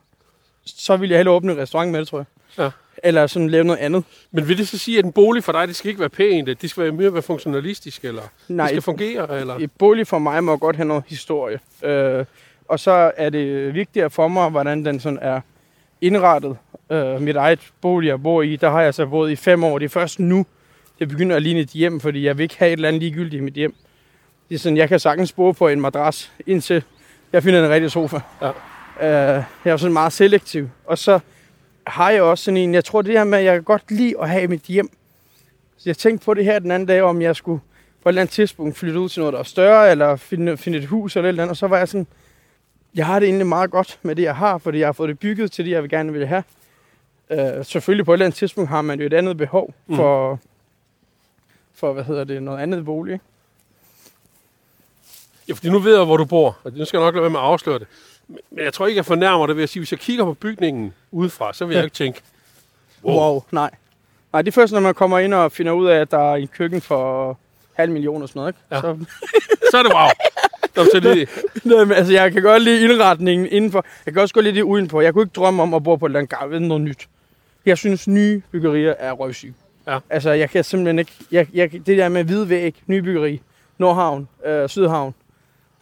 så 0.64 0.96
ville 0.96 1.12
jeg 1.12 1.18
hellere 1.18 1.34
åbne 1.34 1.52
en 1.52 1.58
restaurant 1.58 1.90
med 1.90 2.00
det, 2.00 2.08
tror 2.08 2.18
jeg. 2.18 2.26
Ja. 2.58 2.70
Eller 3.04 3.26
sådan 3.26 3.48
lave 3.50 3.64
noget 3.64 3.78
andet. 3.78 4.04
Men 4.30 4.48
vil 4.48 4.58
det 4.58 4.68
så 4.68 4.78
sige, 4.78 4.98
at 4.98 5.04
en 5.04 5.12
bolig 5.12 5.44
for 5.44 5.52
dig, 5.52 5.68
det 5.68 5.76
skal 5.76 5.88
ikke 5.88 6.00
være 6.00 6.08
pænt, 6.08 6.62
det 6.62 6.70
skal 6.70 6.82
være 6.82 6.92
mere 6.92 7.12
være 7.12 7.22
funktionalistisk, 7.22 8.04
eller 8.04 8.22
Nej, 8.48 8.66
det 8.66 8.70
skal 8.70 8.82
fungere, 8.82 9.40
eller? 9.40 9.56
Et 9.56 9.72
bolig 9.72 10.06
for 10.06 10.18
mig 10.18 10.44
må 10.44 10.56
godt 10.56 10.76
have 10.76 10.88
noget 10.88 11.04
historie. 11.08 11.60
Øh, 11.82 12.24
og 12.68 12.80
så 12.80 13.12
er 13.16 13.30
det 13.30 13.74
vigtigere 13.74 14.10
for 14.10 14.28
mig, 14.28 14.50
hvordan 14.50 14.84
den 14.84 15.00
sådan 15.00 15.18
er 15.22 15.40
indrettet. 16.00 16.56
Øh, 16.90 17.20
mit 17.20 17.36
eget 17.36 17.60
bolig, 17.80 18.08
jeg 18.08 18.22
bor 18.22 18.42
i, 18.42 18.56
der 18.56 18.70
har 18.70 18.82
jeg 18.82 18.94
så 18.94 19.06
boet 19.06 19.30
i 19.30 19.36
fem 19.36 19.64
år. 19.64 19.78
Det 19.78 19.84
er 19.84 19.88
først 19.88 20.18
nu, 20.18 20.46
det 21.00 21.08
begynder 21.08 21.36
at 21.36 21.42
ligne 21.42 21.60
et 21.60 21.68
hjem, 21.68 22.00
fordi 22.00 22.26
jeg 22.26 22.38
vil 22.38 22.42
ikke 22.42 22.58
have 22.58 22.68
et 22.68 22.72
eller 22.72 22.88
andet 22.88 23.02
ligegyldigt 23.02 23.40
i 23.40 23.44
mit 23.44 23.54
hjem. 23.54 23.74
Det 24.48 24.54
er 24.54 24.58
sådan, 24.58 24.76
jeg 24.76 24.88
kan 24.88 25.00
sagtens 25.00 25.32
bo 25.32 25.52
på 25.52 25.68
en 25.68 25.80
madras, 25.80 26.32
indtil 26.46 26.84
jeg 27.32 27.42
finder 27.42 27.64
en 27.64 27.70
rigtig 27.70 27.90
sofa. 27.90 28.20
Ja. 28.42 28.48
Øh, 29.00 29.44
jeg 29.64 29.72
er 29.72 29.76
sådan 29.76 29.92
meget 29.92 30.12
selektiv. 30.12 30.70
Og 30.84 30.98
så 30.98 31.20
har 31.86 32.10
jeg 32.10 32.22
også 32.22 32.44
sådan 32.44 32.56
en, 32.56 32.74
jeg 32.74 32.84
tror 32.84 33.02
det 33.02 33.12
her 33.12 33.24
med, 33.24 33.38
at 33.38 33.44
jeg 33.44 33.54
kan 33.54 33.62
godt 33.62 33.90
lide 33.90 34.14
at 34.22 34.30
have 34.30 34.48
mit 34.48 34.62
hjem. 34.62 34.90
Så 35.76 35.82
jeg 35.86 35.96
tænkte 35.96 36.24
på 36.24 36.34
det 36.34 36.44
her 36.44 36.58
den 36.58 36.70
anden 36.70 36.86
dag, 36.86 37.02
om 37.02 37.22
jeg 37.22 37.36
skulle 37.36 37.60
på 38.02 38.08
et 38.08 38.10
eller 38.10 38.22
andet 38.22 38.32
tidspunkt 38.32 38.76
flytte 38.76 39.00
ud 39.00 39.08
til 39.08 39.20
noget, 39.20 39.32
der 39.32 39.38
er 39.38 39.44
større, 39.44 39.90
eller 39.90 40.16
finde, 40.16 40.56
finde 40.56 40.78
et 40.78 40.84
hus 40.84 41.16
eller 41.16 41.28
et 41.28 41.28
eller 41.28 41.42
andet. 41.42 41.50
Og 41.50 41.56
så 41.56 41.66
var 41.66 41.78
jeg 41.78 41.88
sådan, 41.88 42.06
jeg 42.94 43.06
har 43.06 43.18
det 43.18 43.26
egentlig 43.26 43.46
meget 43.46 43.70
godt 43.70 43.98
med 44.02 44.16
det, 44.16 44.22
jeg 44.22 44.36
har, 44.36 44.58
fordi 44.58 44.78
jeg 44.78 44.86
har 44.86 44.92
fået 44.92 45.08
det 45.08 45.18
bygget 45.18 45.52
til 45.52 45.64
det, 45.64 45.70
jeg 45.70 45.82
vil 45.82 45.90
gerne 45.90 46.12
vil 46.12 46.26
have. 46.26 46.42
Uh, 47.30 47.64
selvfølgelig 47.64 48.04
på 48.04 48.12
et 48.12 48.14
eller 48.14 48.26
andet 48.26 48.38
tidspunkt 48.38 48.70
har 48.70 48.82
man 48.82 49.00
jo 49.00 49.06
et 49.06 49.14
andet 49.14 49.36
behov 49.36 49.74
for, 49.94 50.34
mm. 50.34 50.49
For 51.80 51.92
hvad 51.92 52.04
hedder 52.04 52.24
det, 52.24 52.42
noget 52.42 52.58
andet 52.58 52.84
bolig. 52.84 53.20
Ja, 55.48 55.54
fordi 55.54 55.70
nu 55.70 55.78
ved 55.78 55.96
jeg, 55.96 56.04
hvor 56.04 56.16
du 56.16 56.24
bor, 56.24 56.58
og 56.64 56.72
nu 56.76 56.84
skal 56.84 56.98
jeg 56.98 57.06
nok 57.06 57.14
lade 57.14 57.22
være 57.22 57.30
med 57.30 57.40
at 57.40 57.44
afsløre 57.46 57.78
det. 57.78 57.86
Men 58.28 58.64
jeg 58.64 58.72
tror 58.72 58.86
ikke, 58.86 58.96
jeg 58.96 59.06
fornærmer 59.06 59.46
dig 59.46 59.56
ved 59.56 59.62
at 59.62 59.68
sige, 59.68 59.80
hvis 59.80 59.92
jeg 59.92 59.98
kigger 60.00 60.24
på 60.24 60.34
bygningen 60.34 60.94
udefra, 61.10 61.52
så 61.52 61.64
vil 61.64 61.74
jeg 61.74 61.80
Ja. 61.80 61.84
ikke 61.84 61.94
tænke, 61.94 62.20
Wow. 63.04 63.14
wow. 63.32 63.42
nej. 63.50 63.70
Nej, 64.32 64.42
det 64.42 64.48
er 64.48 64.52
først, 64.52 64.72
når 64.72 64.80
man 64.80 64.94
kommer 64.94 65.18
ind 65.18 65.34
og 65.34 65.52
finder 65.52 65.72
ud 65.72 65.86
af, 65.86 66.00
at 66.00 66.10
der 66.10 66.32
er 66.32 66.34
en 66.36 66.48
køkken 66.48 66.80
for 66.80 67.38
halv 67.72 67.92
million 67.92 68.22
og 68.22 68.28
sådan 68.28 68.40
noget. 68.40 68.48
Ikke? 68.54 68.60
Ja. 68.70 68.80
Så, 68.80 68.98
så 69.70 69.78
er 69.78 69.82
det 69.82 69.92
wow. 69.94 70.08
Nå, 70.76 70.82
er 70.94 71.00
det, 71.00 71.28
Nej, 71.64 71.84
men, 71.84 71.92
altså, 71.96 72.12
jeg 72.12 72.32
kan 72.32 72.42
godt 72.42 72.62
lide 72.62 72.84
indretningen 72.84 73.46
indenfor. 73.46 73.84
Jeg 74.06 74.14
kan 74.14 74.22
også 74.22 74.34
godt 74.34 74.44
lide 74.44 74.56
det 74.56 74.62
udenfor. 74.62 75.00
Jeg 75.00 75.12
kunne 75.12 75.22
ikke 75.22 75.32
drømme 75.32 75.62
om 75.62 75.74
at 75.74 75.82
bo 75.84 75.96
på 75.96 76.06
et 76.06 76.10
eller 76.10 76.26
andet 76.42 76.62
noget 76.62 76.80
nyt. 76.80 77.08
Jeg 77.66 77.78
synes, 77.78 78.08
nye 78.08 78.42
byggerier 78.50 78.94
er 78.98 79.12
røvsyge. 79.12 79.54
Ja. 79.90 79.98
Altså, 80.10 80.30
jeg 80.30 80.50
kan 80.50 80.64
simpelthen 80.64 80.98
ikke... 80.98 81.12
Jeg, 81.30 81.46
jeg, 81.54 81.72
det 81.72 81.86
der 81.86 82.08
med 82.08 82.24
hvid 82.24 82.44
væg, 82.44 82.82
nye 82.86 83.02
byggeri, 83.02 83.40
Nordhavn, 83.78 84.28
øh, 84.46 84.68
Sydhavn, 84.68 85.14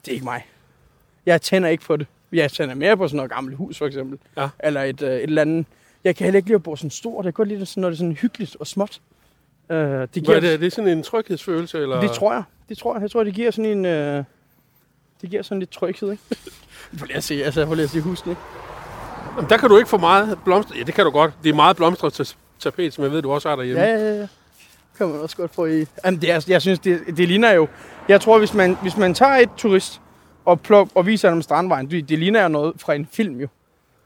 det 0.05 0.11
er 0.11 0.12
ikke 0.12 0.25
mig. 0.25 0.47
Jeg 1.27 1.42
tænder 1.42 1.68
ikke 1.68 1.85
på 1.85 1.97
det. 1.97 2.07
Jeg 2.33 2.53
tænder 2.53 2.75
mere 2.75 2.97
på 2.97 3.09
sådan 3.09 3.16
noget 3.16 3.31
gammelt 3.31 3.57
hus, 3.57 3.79
for 3.79 3.87
eksempel. 3.87 4.18
Ja. 4.37 4.49
Eller 4.64 4.83
et, 4.83 5.03
øh, 5.03 5.12
et 5.12 5.23
eller 5.23 5.42
andet... 5.42 5.66
Jeg 6.05 6.16
kan 6.16 6.25
heller 6.25 6.37
ikke 6.37 6.49
lide 6.49 6.55
at 6.55 6.62
bo 6.62 6.77
sådan 6.77 6.90
stort. 6.90 7.25
Jeg 7.25 7.35
kan 7.35 7.37
godt 7.37 7.49
lide 7.49 7.66
sådan, 7.66 7.81
når 7.81 7.88
det 7.88 7.97
er 7.97 7.99
sådan 7.99 8.12
hyggeligt 8.12 8.57
og 8.61 8.66
småt. 8.66 9.01
Øh, 9.71 9.77
det, 9.79 9.90
Hvad 9.90 10.07
giver, 10.09 10.37
er 10.37 10.40
det, 10.40 10.53
er 10.53 10.57
det 10.57 10.73
sådan 10.73 10.90
en 10.90 11.03
tryghedsfølelse? 11.03 11.79
Eller? 11.79 12.01
det 12.01 12.11
tror 12.11 12.33
jeg. 12.33 12.42
Det 12.68 12.79
tror 12.79 12.94
jeg. 12.94 13.03
Jeg 13.03 13.11
tror, 13.11 13.25
det 13.25 13.35
giver 13.35 13.51
sådan 13.51 13.71
en... 13.71 13.85
Øh, 13.85 14.25
det 15.23 15.31
giver 15.31 15.42
sådan 15.42 15.59
lidt 15.59 15.71
tryghed, 15.71 16.11
ikke? 16.11 16.23
Prøv 16.99 17.07
lige 17.07 17.16
at 17.16 17.25
se, 17.25 17.44
altså, 17.44 17.66
prøv 17.66 17.75
lige 17.75 17.85
at 17.85 17.90
se 17.90 18.01
husen, 18.01 18.31
ikke? 18.31 18.42
Jamen, 19.37 19.51
der 19.51 19.57
kan 19.57 19.68
du 19.68 19.77
ikke 19.77 19.90
få 19.90 19.99
meget 19.99 20.38
blomster. 20.44 20.75
Ja, 20.79 20.83
det 20.83 20.94
kan 20.94 21.05
du 21.05 21.11
godt. 21.11 21.33
Det 21.42 21.51
er 21.51 21.55
meget 21.55 21.77
blomstret 21.77 22.12
tapet, 22.59 22.94
som 22.94 23.05
jeg 23.05 23.12
ved, 23.12 23.23
du 23.23 23.33
også 23.33 23.49
har 23.49 23.57
derhjemme. 23.57 23.83
Ja, 23.83 23.97
ja, 23.97 24.21
ja. 24.21 24.27
Kan 24.99 25.09
man 25.09 25.21
også 25.21 25.37
godt 25.37 25.55
få 25.55 25.66
i. 25.66 25.87
Jamen, 26.05 26.21
det 26.21 26.31
er, 26.31 26.44
jeg 26.49 26.62
synes, 26.62 26.79
det, 26.79 27.01
det 27.07 27.29
ligner 27.29 27.53
jo... 27.53 27.68
Jeg 28.09 28.21
tror, 28.21 28.38
hvis 28.38 28.55
man, 28.55 28.77
hvis 28.83 28.97
man 28.97 29.14
tager 29.14 29.37
et 29.37 29.49
turist 29.57 30.01
og, 30.44 30.61
pluk, 30.61 30.88
og 30.94 31.07
viser 31.07 31.31
dem 31.31 31.42
strandvejen, 31.42 31.90
det, 31.90 32.09
det 32.09 32.18
ligner 32.18 32.42
jo 32.42 32.49
noget 32.49 32.75
fra 32.77 32.94
en 32.94 33.09
film 33.12 33.40
jo. 33.40 33.49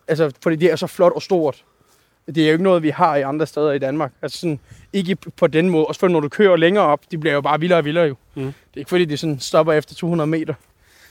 Altså, 0.08 0.32
fordi 0.42 0.56
det 0.56 0.72
er 0.72 0.76
så 0.76 0.86
flot 0.86 1.12
og 1.12 1.22
stort. 1.22 1.64
Det 2.26 2.38
er 2.38 2.46
jo 2.46 2.52
ikke 2.52 2.64
noget, 2.64 2.82
vi 2.82 2.90
har 2.90 3.16
i 3.16 3.22
andre 3.22 3.46
steder 3.46 3.72
i 3.72 3.78
Danmark. 3.78 4.12
Altså 4.22 4.38
sådan, 4.38 4.60
ikke 4.92 5.16
på 5.36 5.46
den 5.46 5.70
måde. 5.70 5.86
Også 5.86 6.00
for 6.00 6.08
når 6.08 6.20
du 6.20 6.28
kører 6.28 6.56
længere 6.56 6.84
op, 6.84 7.00
de 7.10 7.18
bliver 7.18 7.34
jo 7.34 7.40
bare 7.40 7.60
vildere 7.60 7.78
og 7.78 7.84
vildere 7.84 8.04
jo. 8.04 8.14
Mm. 8.34 8.42
Det 8.42 8.52
er 8.74 8.78
ikke 8.78 8.88
fordi, 8.88 9.04
de 9.04 9.16
sådan 9.16 9.40
stopper 9.40 9.72
efter 9.72 9.94
200 9.94 10.26
meter. 10.26 10.54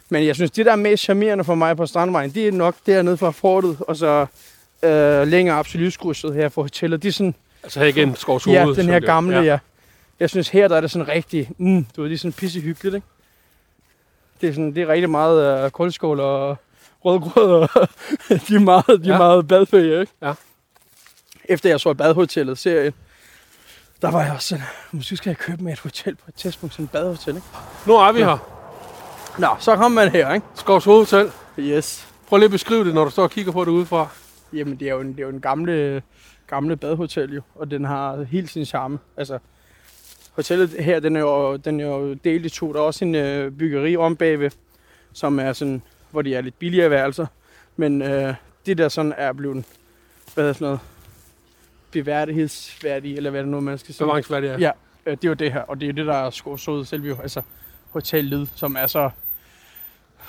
Men 0.10 0.26
jeg 0.26 0.36
synes, 0.36 0.52
det 0.52 0.66
der 0.66 0.72
er 0.72 0.76
mest 0.76 1.04
charmerende 1.04 1.44
for 1.44 1.56
mig 1.56 1.78
på 1.78 1.86
Strandvejen, 1.86 2.32
det 2.32 2.48
er 2.48 2.52
nok 2.52 2.76
dernede 2.86 3.18
fra 3.18 3.32
fortet, 3.32 3.78
og 3.88 3.96
så 3.96 4.26
øh, 4.84 5.28
længere 5.28 5.58
op 5.58 5.68
til 5.68 5.80
lyskrydset 5.80 6.34
her 6.34 6.50
for 6.50 6.62
hotellet. 6.62 7.04
Det 7.04 7.10
er 7.10 7.14
sådan, 7.14 7.36
Altså 7.64 7.80
her 7.80 7.88
igen, 7.88 8.16
Skovs 8.16 8.48
Ja, 8.48 8.66
den 8.76 8.86
her 8.86 9.00
gamle, 9.00 9.36
ja. 9.38 9.44
ja. 9.44 9.58
Jeg 10.20 10.30
synes 10.30 10.50
her, 10.50 10.68
der 10.68 10.76
er 10.78 10.82
det 10.82 10.92
sådan 10.92 11.08
rigtig, 11.08 11.50
mm, 11.58 11.86
du 11.96 12.02
ved, 12.02 12.10
det 12.10 12.16
er 12.16 12.20
sådan 12.20 12.34
pisse 12.34 12.60
hyggeligt, 12.60 12.96
ikke? 12.96 13.08
Det 14.42 14.50
er, 14.50 14.54
sådan, 14.54 14.76
det 14.76 14.84
er 14.84 14.88
rigtig 14.88 15.10
meget 15.10 15.66
uh, 15.66 15.72
koldskål 15.72 16.20
og 16.20 16.58
rødgrød, 17.06 17.52
og 17.52 17.70
de 18.48 18.56
er 18.56 18.60
meget, 18.60 18.86
de 18.88 18.94
er 18.94 18.98
Ja. 19.04 19.12
ja. 19.12 19.18
meget 19.18 19.48
badfæge, 19.48 20.00
ikke? 20.02 20.12
Ja. 20.22 20.34
Efter 21.46 21.70
jeg 21.70 21.80
så 21.80 21.94
badhotellet 21.94 22.58
serien, 22.58 22.94
der 24.02 24.12
var 24.12 24.24
jeg 24.24 24.32
også 24.34 24.48
sådan, 24.48 24.64
måske 24.92 25.18
skal 25.18 25.30
jeg 25.30 25.38
købe 25.38 25.64
mig 25.64 25.74
et 25.74 25.80
hotel 25.80 26.16
på 26.16 26.26
et 26.28 26.36
tidspunkt, 26.36 26.74
sådan 26.74 26.86
et 26.86 26.92
badhotel, 26.92 27.36
ikke? 27.36 27.48
Nu 27.86 27.94
er 27.96 28.12
vi 28.12 28.20
her. 28.24 28.38
Nå, 29.38 29.48
så 29.60 29.76
kom 29.76 29.92
man 29.92 30.10
her, 30.12 30.34
ikke? 30.34 30.46
Skovs 30.56 30.86
Hovedhotel. 30.86 31.32
Yes. 31.60 32.08
Prøv 32.28 32.38
lige 32.38 32.46
at 32.46 32.52
beskrive 32.52 32.86
det, 32.86 32.94
når 32.94 33.04
du 33.06 33.10
står 33.12 33.24
og 33.24 33.32
kigger 33.32 33.52
på 33.52 33.66
det 33.66 33.72
udefra. 33.72 34.08
Jamen, 34.54 34.76
det 34.76 34.88
er 34.88 34.94
jo 34.94 35.00
en, 35.00 35.08
det 35.08 35.20
er 35.20 35.24
jo 35.24 35.30
en 35.30 35.42
gamle, 35.42 36.02
gamle 36.48 36.76
badhotel, 36.76 37.34
jo, 37.34 37.42
og 37.56 37.72
den 37.72 37.86
har 37.86 38.24
helt 38.24 38.50
sin 38.50 38.66
charme. 38.66 39.00
Altså, 39.18 39.40
hotellet 40.32 40.70
her, 40.70 41.00
den 41.00 41.16
er 41.16 41.20
jo, 41.20 41.56
den 41.56 41.80
er 41.80 41.86
jo 41.86 42.14
delt 42.14 42.46
i 42.46 42.50
to. 42.50 42.74
Der 42.74 42.80
er 42.80 42.84
også 42.84 43.06
en 43.06 43.16
øh, 43.16 43.52
byggeri 43.52 43.98
om 43.98 44.16
bagved, 44.16 44.52
som 45.14 45.40
er 45.40 45.54
sådan, 45.54 45.82
hvor 46.12 46.22
de 46.22 46.36
er 46.36 46.42
lidt 46.42 46.60
billigere 46.60 46.90
værelser. 46.90 47.26
Men 47.76 48.02
øh, 48.02 48.34
det 48.66 48.78
der 48.78 48.90
sådan 48.90 49.14
er 49.18 49.34
blevet, 49.34 49.66
hvad 50.34 50.50
er 50.50 50.54
sådan 50.54 50.66
noget, 50.66 50.80
beværdighedsværdige, 51.92 53.18
eller 53.18 53.30
hvad 53.30 53.42
det 53.42 53.50
nu 53.50 53.60
man 53.60 53.78
skal 53.78 53.94
sige. 53.94 54.06
Bevaringsværdigt, 54.06 54.52
ja. 54.52 54.58
Ja, 54.60 54.72
øh, 55.06 55.18
det 55.18 55.26
er 55.26 55.30
jo 55.30 55.34
det 55.34 55.54
her, 55.54 55.62
og 55.62 55.82
det 55.82 55.86
er 55.86 55.92
jo 55.92 55.96
det, 55.96 56.06
der 56.06 56.16
er 56.16 56.30
sgu 56.30 56.58
så 56.58 56.84
selve 56.84 57.22
altså, 57.22 57.42
hotellet, 57.90 58.50
som 58.56 58.76
er 58.76 58.88
så 58.88 59.10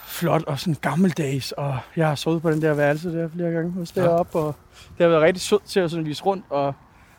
flot 0.06 0.42
og 0.46 0.58
sådan 0.58 0.76
gammeldags, 0.80 1.52
og 1.52 1.78
jeg 1.96 2.08
har 2.08 2.14
sovet 2.14 2.42
på 2.42 2.50
den 2.50 2.62
der 2.62 2.74
værelse 2.74 3.18
der 3.18 3.28
flere 3.34 3.50
gange 3.52 3.72
hos 3.72 3.96
Ja. 3.96 4.02
deroppe, 4.02 4.38
og 4.38 4.54
det 4.98 5.04
har 5.04 5.08
været 5.08 5.22
rigtig 5.22 5.40
sødt 5.40 5.64
til 5.64 5.80
at 5.80 5.90
sådan 5.90 6.06
vise 6.06 6.22
rundt, 6.24 6.44
og 6.50 6.74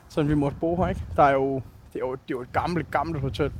sådan 0.08 0.28
vi 0.30 0.34
måtte 0.34 0.56
bo 0.60 0.76
her, 0.76 0.88
ikke? 0.88 1.00
Der 1.16 1.22
er 1.22 1.32
jo, 1.32 1.54
det 1.54 1.62
er 1.94 1.98
jo, 2.06 2.10
det 2.12 2.18
er 2.18 2.30
jo 2.30 2.40
et 2.40 2.52
gammelt, 2.52 2.90
gammelt 2.90 3.20
hotel. 3.20 3.50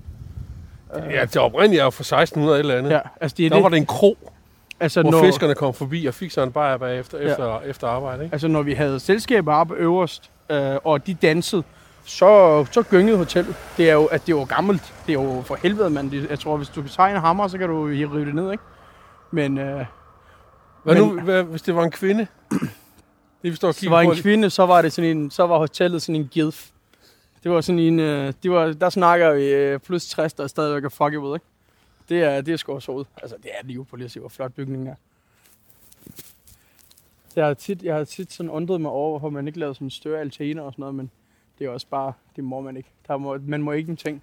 Øh, 0.96 1.12
Ja, 1.12 1.20
det 1.24 1.36
oprindelige 1.36 1.80
er 1.80 1.84
jo 1.84 1.90
fra 1.90 2.02
1600 2.02 2.56
et 2.56 2.60
eller 2.60 2.74
andet. 2.78 2.90
ja, 2.90 3.00
altså 3.20 3.34
det 3.38 3.46
er 3.46 3.50
Der 3.50 3.56
det, 3.56 3.62
var 3.62 3.68
det 3.68 3.76
en 3.76 3.86
kro, 3.86 4.18
altså, 4.80 5.02
hvor 5.02 5.10
når, 5.10 5.22
fiskerne 5.22 5.54
kom 5.54 5.74
forbi 5.74 6.06
og 6.06 6.14
fik 6.14 6.30
sig 6.30 6.42
en 6.44 6.52
bajer 6.52 6.76
bagefter 6.76 7.18
Ja. 7.18 7.30
efter, 7.30 7.60
efter 7.60 7.88
arbejde. 7.88 8.24
Ikke? 8.24 8.34
altså 8.34 8.48
når 8.48 8.62
vi 8.62 8.72
havde 8.74 9.00
selskaber 9.00 9.54
oppe 9.54 9.74
øverst, 9.74 10.30
øh, 10.50 10.76
og 10.84 11.06
de 11.06 11.14
dansede, 11.14 11.62
så, 12.06 12.64
så 12.70 12.82
gyngede 12.82 13.16
hotellet. 13.18 13.54
Det 13.76 13.90
er 13.90 13.94
jo, 13.94 14.04
at 14.04 14.26
det 14.26 14.32
er 14.32 14.36
jo 14.36 14.44
gammelt. 14.48 14.94
Det 15.06 15.14
er 15.18 15.22
jo 15.22 15.42
for 15.42 15.58
helvede, 15.62 15.90
mand. 15.90 16.14
Jeg 16.30 16.38
tror, 16.38 16.56
hvis 16.56 16.68
du 16.68 16.80
kan 16.82 16.90
tage 16.90 17.10
en 17.10 17.20
hammer, 17.20 17.48
så 17.48 17.58
kan 17.58 17.68
du 17.68 17.84
rive 17.84 18.24
det 18.26 18.34
ned, 18.34 18.52
ikke? 18.52 18.64
Men 19.34 19.58
øh, 19.58 19.86
Hvad 20.82 20.94
Men- 20.94 21.02
nu, 21.02 21.20
hvad, 21.20 21.42
hvis 21.42 21.62
det 21.62 21.74
var 21.74 21.84
en 21.84 21.90
kvinde? 21.90 22.26
Det 23.42 23.50
vi 23.50 23.56
står 23.56 23.68
og 23.68 23.74
var 23.90 24.00
en 24.00 24.16
kvinde, 24.16 24.50
så 24.50 24.66
var 24.66 24.82
det 24.82 24.92
sådan 24.92 25.16
en, 25.16 25.30
så 25.30 25.46
var 25.46 25.58
hotellet 25.58 26.02
sådan 26.02 26.20
en 26.20 26.28
gilf. 26.28 26.70
Det 27.42 27.50
var 27.50 27.60
sådan 27.60 27.78
en, 27.78 28.00
øh, 28.00 28.32
det 28.42 28.50
var, 28.50 28.72
der 28.72 28.90
snakker 28.90 29.32
vi 29.34 29.44
øh, 29.44 29.80
plus 29.80 30.06
60, 30.06 30.34
der 30.34 30.44
er 30.44 30.48
stadigvæk 30.48 30.84
er 30.84 30.88
fuck 30.88 31.14
ud, 31.14 31.36
ikke? 31.36 31.46
Det 32.08 32.22
er, 32.22 32.40
det 32.40 32.52
er 32.52 32.56
sgu 32.56 32.72
også 32.72 32.92
ud. 32.92 33.04
Altså, 33.22 33.36
det 33.42 33.50
er 33.54 33.72
jo 33.72 33.82
på 33.82 33.96
lige 33.96 34.04
at 34.04 34.10
se, 34.10 34.20
hvor 34.20 34.28
flot 34.28 34.52
bygningen 34.52 34.86
er. 34.86 34.94
Jeg 37.36 37.46
har 37.46 37.54
tit, 37.54 37.82
jeg 37.82 37.94
har 37.94 38.04
tit 38.04 38.32
sådan 38.32 38.50
undret 38.50 38.80
mig 38.80 38.90
over, 38.90 39.10
hvorfor 39.10 39.30
man 39.30 39.46
ikke 39.46 39.58
lavede 39.58 39.74
sådan 39.74 39.90
større 39.90 40.20
altaner 40.20 40.62
og 40.62 40.72
sådan 40.72 40.82
noget, 40.82 40.94
men 40.94 41.10
det 41.58 41.64
er 41.66 41.70
også 41.70 41.86
bare, 41.90 42.12
det 42.36 42.44
må 42.44 42.60
man 42.60 42.76
ikke. 42.76 42.88
Der 43.08 43.16
må, 43.16 43.38
man 43.46 43.62
må 43.62 43.72
ikke 43.72 43.90
en 43.90 43.96
ting. 43.96 44.22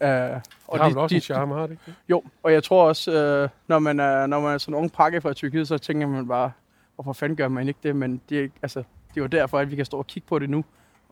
Uh, 0.00 0.06
Det 0.06 0.42
har 0.80 0.88
vel 0.88 0.98
også 0.98 1.14
en 1.14 1.20
charme, 1.20 1.54
har 1.54 1.62
det 1.62 1.70
ikke? 1.70 1.98
jo, 2.08 2.22
og 2.42 2.52
jeg 2.52 2.64
tror 2.64 2.88
også, 2.88 3.12
øh, 3.12 3.48
når, 3.68 3.78
man 3.78 4.00
er, 4.00 4.26
når 4.26 4.40
man 4.40 4.54
er 4.54 4.58
sådan 4.58 4.74
en 4.74 4.78
ung 4.78 4.92
pakke 4.92 5.20
fra 5.20 5.32
Tyrkiet, 5.32 5.68
så 5.68 5.78
tænker 5.78 6.06
man 6.06 6.28
bare, 6.28 6.52
hvorfor 6.94 7.12
fanden 7.12 7.36
gør 7.36 7.48
man 7.48 7.68
ikke 7.68 7.80
det? 7.82 7.96
Men 7.96 8.20
det 8.28 8.44
er, 8.44 8.48
altså, 8.62 8.78
det 8.78 9.16
er 9.16 9.20
jo 9.20 9.26
derfor, 9.26 9.58
at 9.58 9.70
vi 9.70 9.76
kan 9.76 9.84
stå 9.84 9.98
og 9.98 10.06
kigge 10.06 10.28
på 10.28 10.38
det 10.38 10.50
nu, 10.50 10.64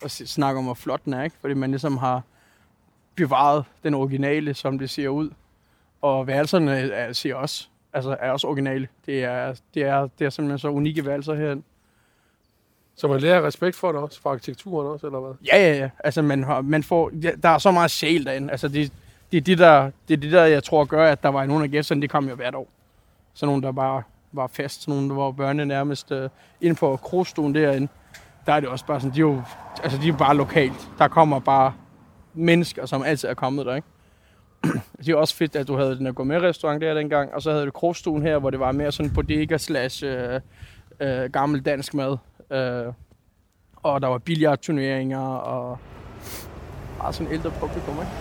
og 0.03 0.11
snakke 0.11 0.59
om, 0.59 0.65
hvor 0.65 0.75
flot 0.75 1.05
den 1.05 1.13
er, 1.15 1.23
ikke? 1.23 1.37
Fordi 1.41 1.55
man 1.55 1.71
ligesom 1.71 1.97
har 1.97 2.23
bevaret 3.15 3.65
den 3.83 3.95
originale, 3.95 4.55
som 4.55 4.79
det 4.79 4.91
ser 4.91 5.09
ud. 5.09 5.31
Og 6.03 6.27
værelserne 6.27 6.79
er, 6.79 7.13
ser 7.13 7.35
også, 7.35 7.69
altså, 7.93 8.17
er 8.21 8.31
også 8.31 8.47
originale. 8.47 8.89
Det 9.07 9.25
er, 9.25 9.55
det, 9.75 9.83
er, 9.83 10.09
det 10.19 10.25
er 10.25 10.31
simpelthen 10.31 10.59
så 10.59 10.69
unikke 10.69 11.07
værelser 11.07 11.35
herinde. 11.35 11.63
Så 12.99 13.09
man 13.09 13.21
lærer 13.21 13.47
respekt 13.47 13.77
for 13.77 13.93
det 13.93 14.01
også, 14.01 14.21
for 14.21 14.31
arkitekturen 14.31 14.87
også, 14.87 15.07
eller 15.07 15.21
hvad? 15.21 15.35
Ja, 15.53 15.57
ja, 15.57 15.79
ja. 15.79 15.91
Altså, 16.05 16.23
man, 16.23 16.45
har, 16.45 16.61
man 16.61 16.83
får, 16.83 17.11
ja, 17.23 17.31
der 17.43 17.49
er 17.49 17.59
så 17.59 17.71
meget 17.71 17.91
sjæl 17.91 18.25
derinde. 18.25 18.51
Altså, 18.51 18.69
det, 18.69 18.93
det, 19.33 19.37
er 19.37 19.41
det, 19.41 19.59
der, 19.59 19.91
det 20.09 20.15
er 20.15 20.21
det, 20.21 20.33
der, 20.33 20.45
jeg 20.45 20.65
tror, 20.65 20.85
gør, 20.85 21.13
at 21.13 21.23
der 21.23 21.29
var 21.29 21.47
nogle 21.47 21.65
af 21.65 21.71
gæsterne, 21.71 22.03
det 22.03 22.11
kom 22.11 22.29
jo 22.29 22.35
hvert 22.35 22.55
år. 22.55 22.69
Så 23.35 23.47
nogle, 23.47 23.63
der 23.63 23.73
bare 23.73 24.03
var 24.33 24.47
fast. 24.47 24.83
sådan 24.83 24.95
nogle, 24.95 25.09
der 25.09 25.15
var 25.15 25.31
børnene 25.31 25.65
nærmest 25.65 26.13
øh, 26.13 26.29
inde 26.61 26.77
på 26.77 26.97
krogstuen 26.97 27.55
derinde. 27.55 27.89
Der 28.47 28.53
er 28.53 28.61
det 28.61 28.69
også 28.69 28.87
bare 28.87 29.01
sådan, 29.01 29.15
de 29.15 29.19
er 29.19 29.21
jo 29.21 29.43
altså, 29.83 29.99
de 30.03 30.09
er 30.09 30.17
bare 30.17 30.37
lokalt. 30.37 30.89
Der 30.99 31.09
kommer 31.09 31.39
bare 31.39 31.73
mennesker, 32.35 32.87
som 32.87 33.03
altid 33.03 33.29
er 33.29 33.35
kommet 33.35 33.67
der, 33.67 33.75
ikke? 33.75 33.89
Det 34.99 35.09
er 35.09 35.17
også 35.17 35.35
fedt, 35.37 35.57
at 35.57 35.69
du 35.69 35.77
havde 35.77 35.97
den 35.97 36.07
der 36.07 36.13
gourmet-restaurant 36.13 36.83
der 36.83 36.95
dengang, 36.95 37.35
og 37.35 37.43
så 37.43 37.53
havde 37.53 37.67
du 37.67 37.71
krogstuen 37.71 38.23
her, 38.23 38.39
hvor 38.39 38.51
det 38.51 38.61
var 38.61 38.73
mere 38.73 38.93
sådan 38.93 39.13
bodega 39.15 39.59
slash 39.59 40.05
øh, 40.07 40.41
øh, 41.01 41.31
gammel 41.31 41.61
dansk 41.61 41.95
mad. 41.95 42.17
Øh, 42.51 42.93
og 43.77 44.01
der 44.01 44.09
var 44.09 44.19
billiardturneringer 44.19 45.27
og 45.27 45.79
bare 46.99 47.13
sådan 47.13 47.33
ældre 47.33 47.51
publikum, 47.51 47.95
ikke? 47.95 48.13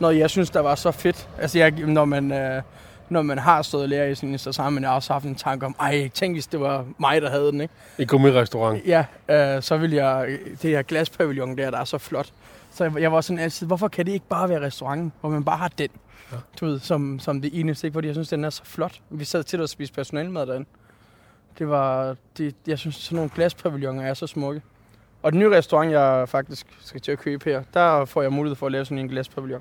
Noget, 0.00 0.18
jeg 0.18 0.30
synes, 0.30 0.50
der 0.50 0.60
var 0.60 0.74
så 0.74 0.90
fedt. 0.90 1.28
Altså, 1.38 1.58
jeg, 1.58 1.70
når 1.70 2.04
man, 2.04 2.32
øh, 2.32 2.62
når 3.08 3.22
man 3.22 3.38
har 3.38 3.62
stået 3.62 3.82
og 3.82 3.88
lært 3.88 4.10
i 4.10 4.14
sin 4.14 4.38
så 4.38 4.62
har 4.62 4.70
man 4.70 4.84
også 4.84 5.12
haft 5.12 5.24
en 5.24 5.34
tanke 5.34 5.66
om, 5.66 5.76
ej, 5.80 6.08
tænk 6.08 6.34
hvis 6.34 6.46
det 6.46 6.60
var 6.60 6.84
mig, 6.98 7.22
der 7.22 7.30
havde 7.30 7.52
den, 7.52 7.60
ikke? 7.60 7.74
En 7.98 8.06
gourmet-restaurant. 8.06 8.82
Ja, 8.86 9.04
øh, 9.28 9.62
så 9.62 9.76
vil 9.76 9.92
jeg, 9.92 10.38
det 10.62 10.70
her 10.70 10.82
glaspavillon 10.82 11.58
der, 11.58 11.70
der 11.70 11.78
er 11.78 11.84
så 11.84 11.98
flot. 11.98 12.32
Så 12.76 12.84
jeg, 12.84 13.00
jeg 13.00 13.12
var 13.12 13.20
sådan 13.20 13.38
altid, 13.38 13.66
hvorfor 13.66 13.88
kan 13.88 14.06
det 14.06 14.12
ikke 14.12 14.28
bare 14.28 14.48
være 14.48 14.60
restauranten, 14.60 15.12
hvor 15.20 15.30
man 15.30 15.44
bare 15.44 15.56
har 15.56 15.68
den, 15.78 15.88
Ja. 16.32 16.36
du 16.60 16.66
ved, 16.66 16.78
som, 16.80 17.18
som 17.18 17.40
det 17.40 17.60
eneste, 17.60 17.86
ikke? 17.86 17.92
fordi 17.94 18.06
jeg 18.08 18.14
synes, 18.14 18.28
den 18.28 18.44
er 18.44 18.50
så 18.50 18.64
flot. 18.64 19.00
Vi 19.10 19.24
sad 19.24 19.42
til 19.44 19.60
at 19.60 19.70
spise 19.70 19.92
personalmad 19.92 20.46
derinde. 20.46 20.68
Det 21.58 21.68
var, 21.68 22.16
det, 22.38 22.54
jeg 22.66 22.78
synes, 22.78 22.94
sådan 22.94 23.16
nogle 23.16 23.30
glaspavilloner 23.34 24.02
er 24.02 24.14
så 24.14 24.26
smukke. 24.26 24.62
Og 25.22 25.32
den 25.32 25.38
nye 25.40 25.50
restaurant, 25.50 25.90
jeg 25.92 26.28
faktisk 26.28 26.66
skal 26.80 27.00
til 27.00 27.12
at 27.12 27.18
købe 27.18 27.44
her, 27.50 27.62
der 27.74 28.04
får 28.04 28.22
jeg 28.22 28.32
mulighed 28.32 28.56
for 28.56 28.66
at 28.66 28.72
lave 28.72 28.84
sådan 28.84 28.98
en 28.98 29.08
glaspavillon. 29.08 29.60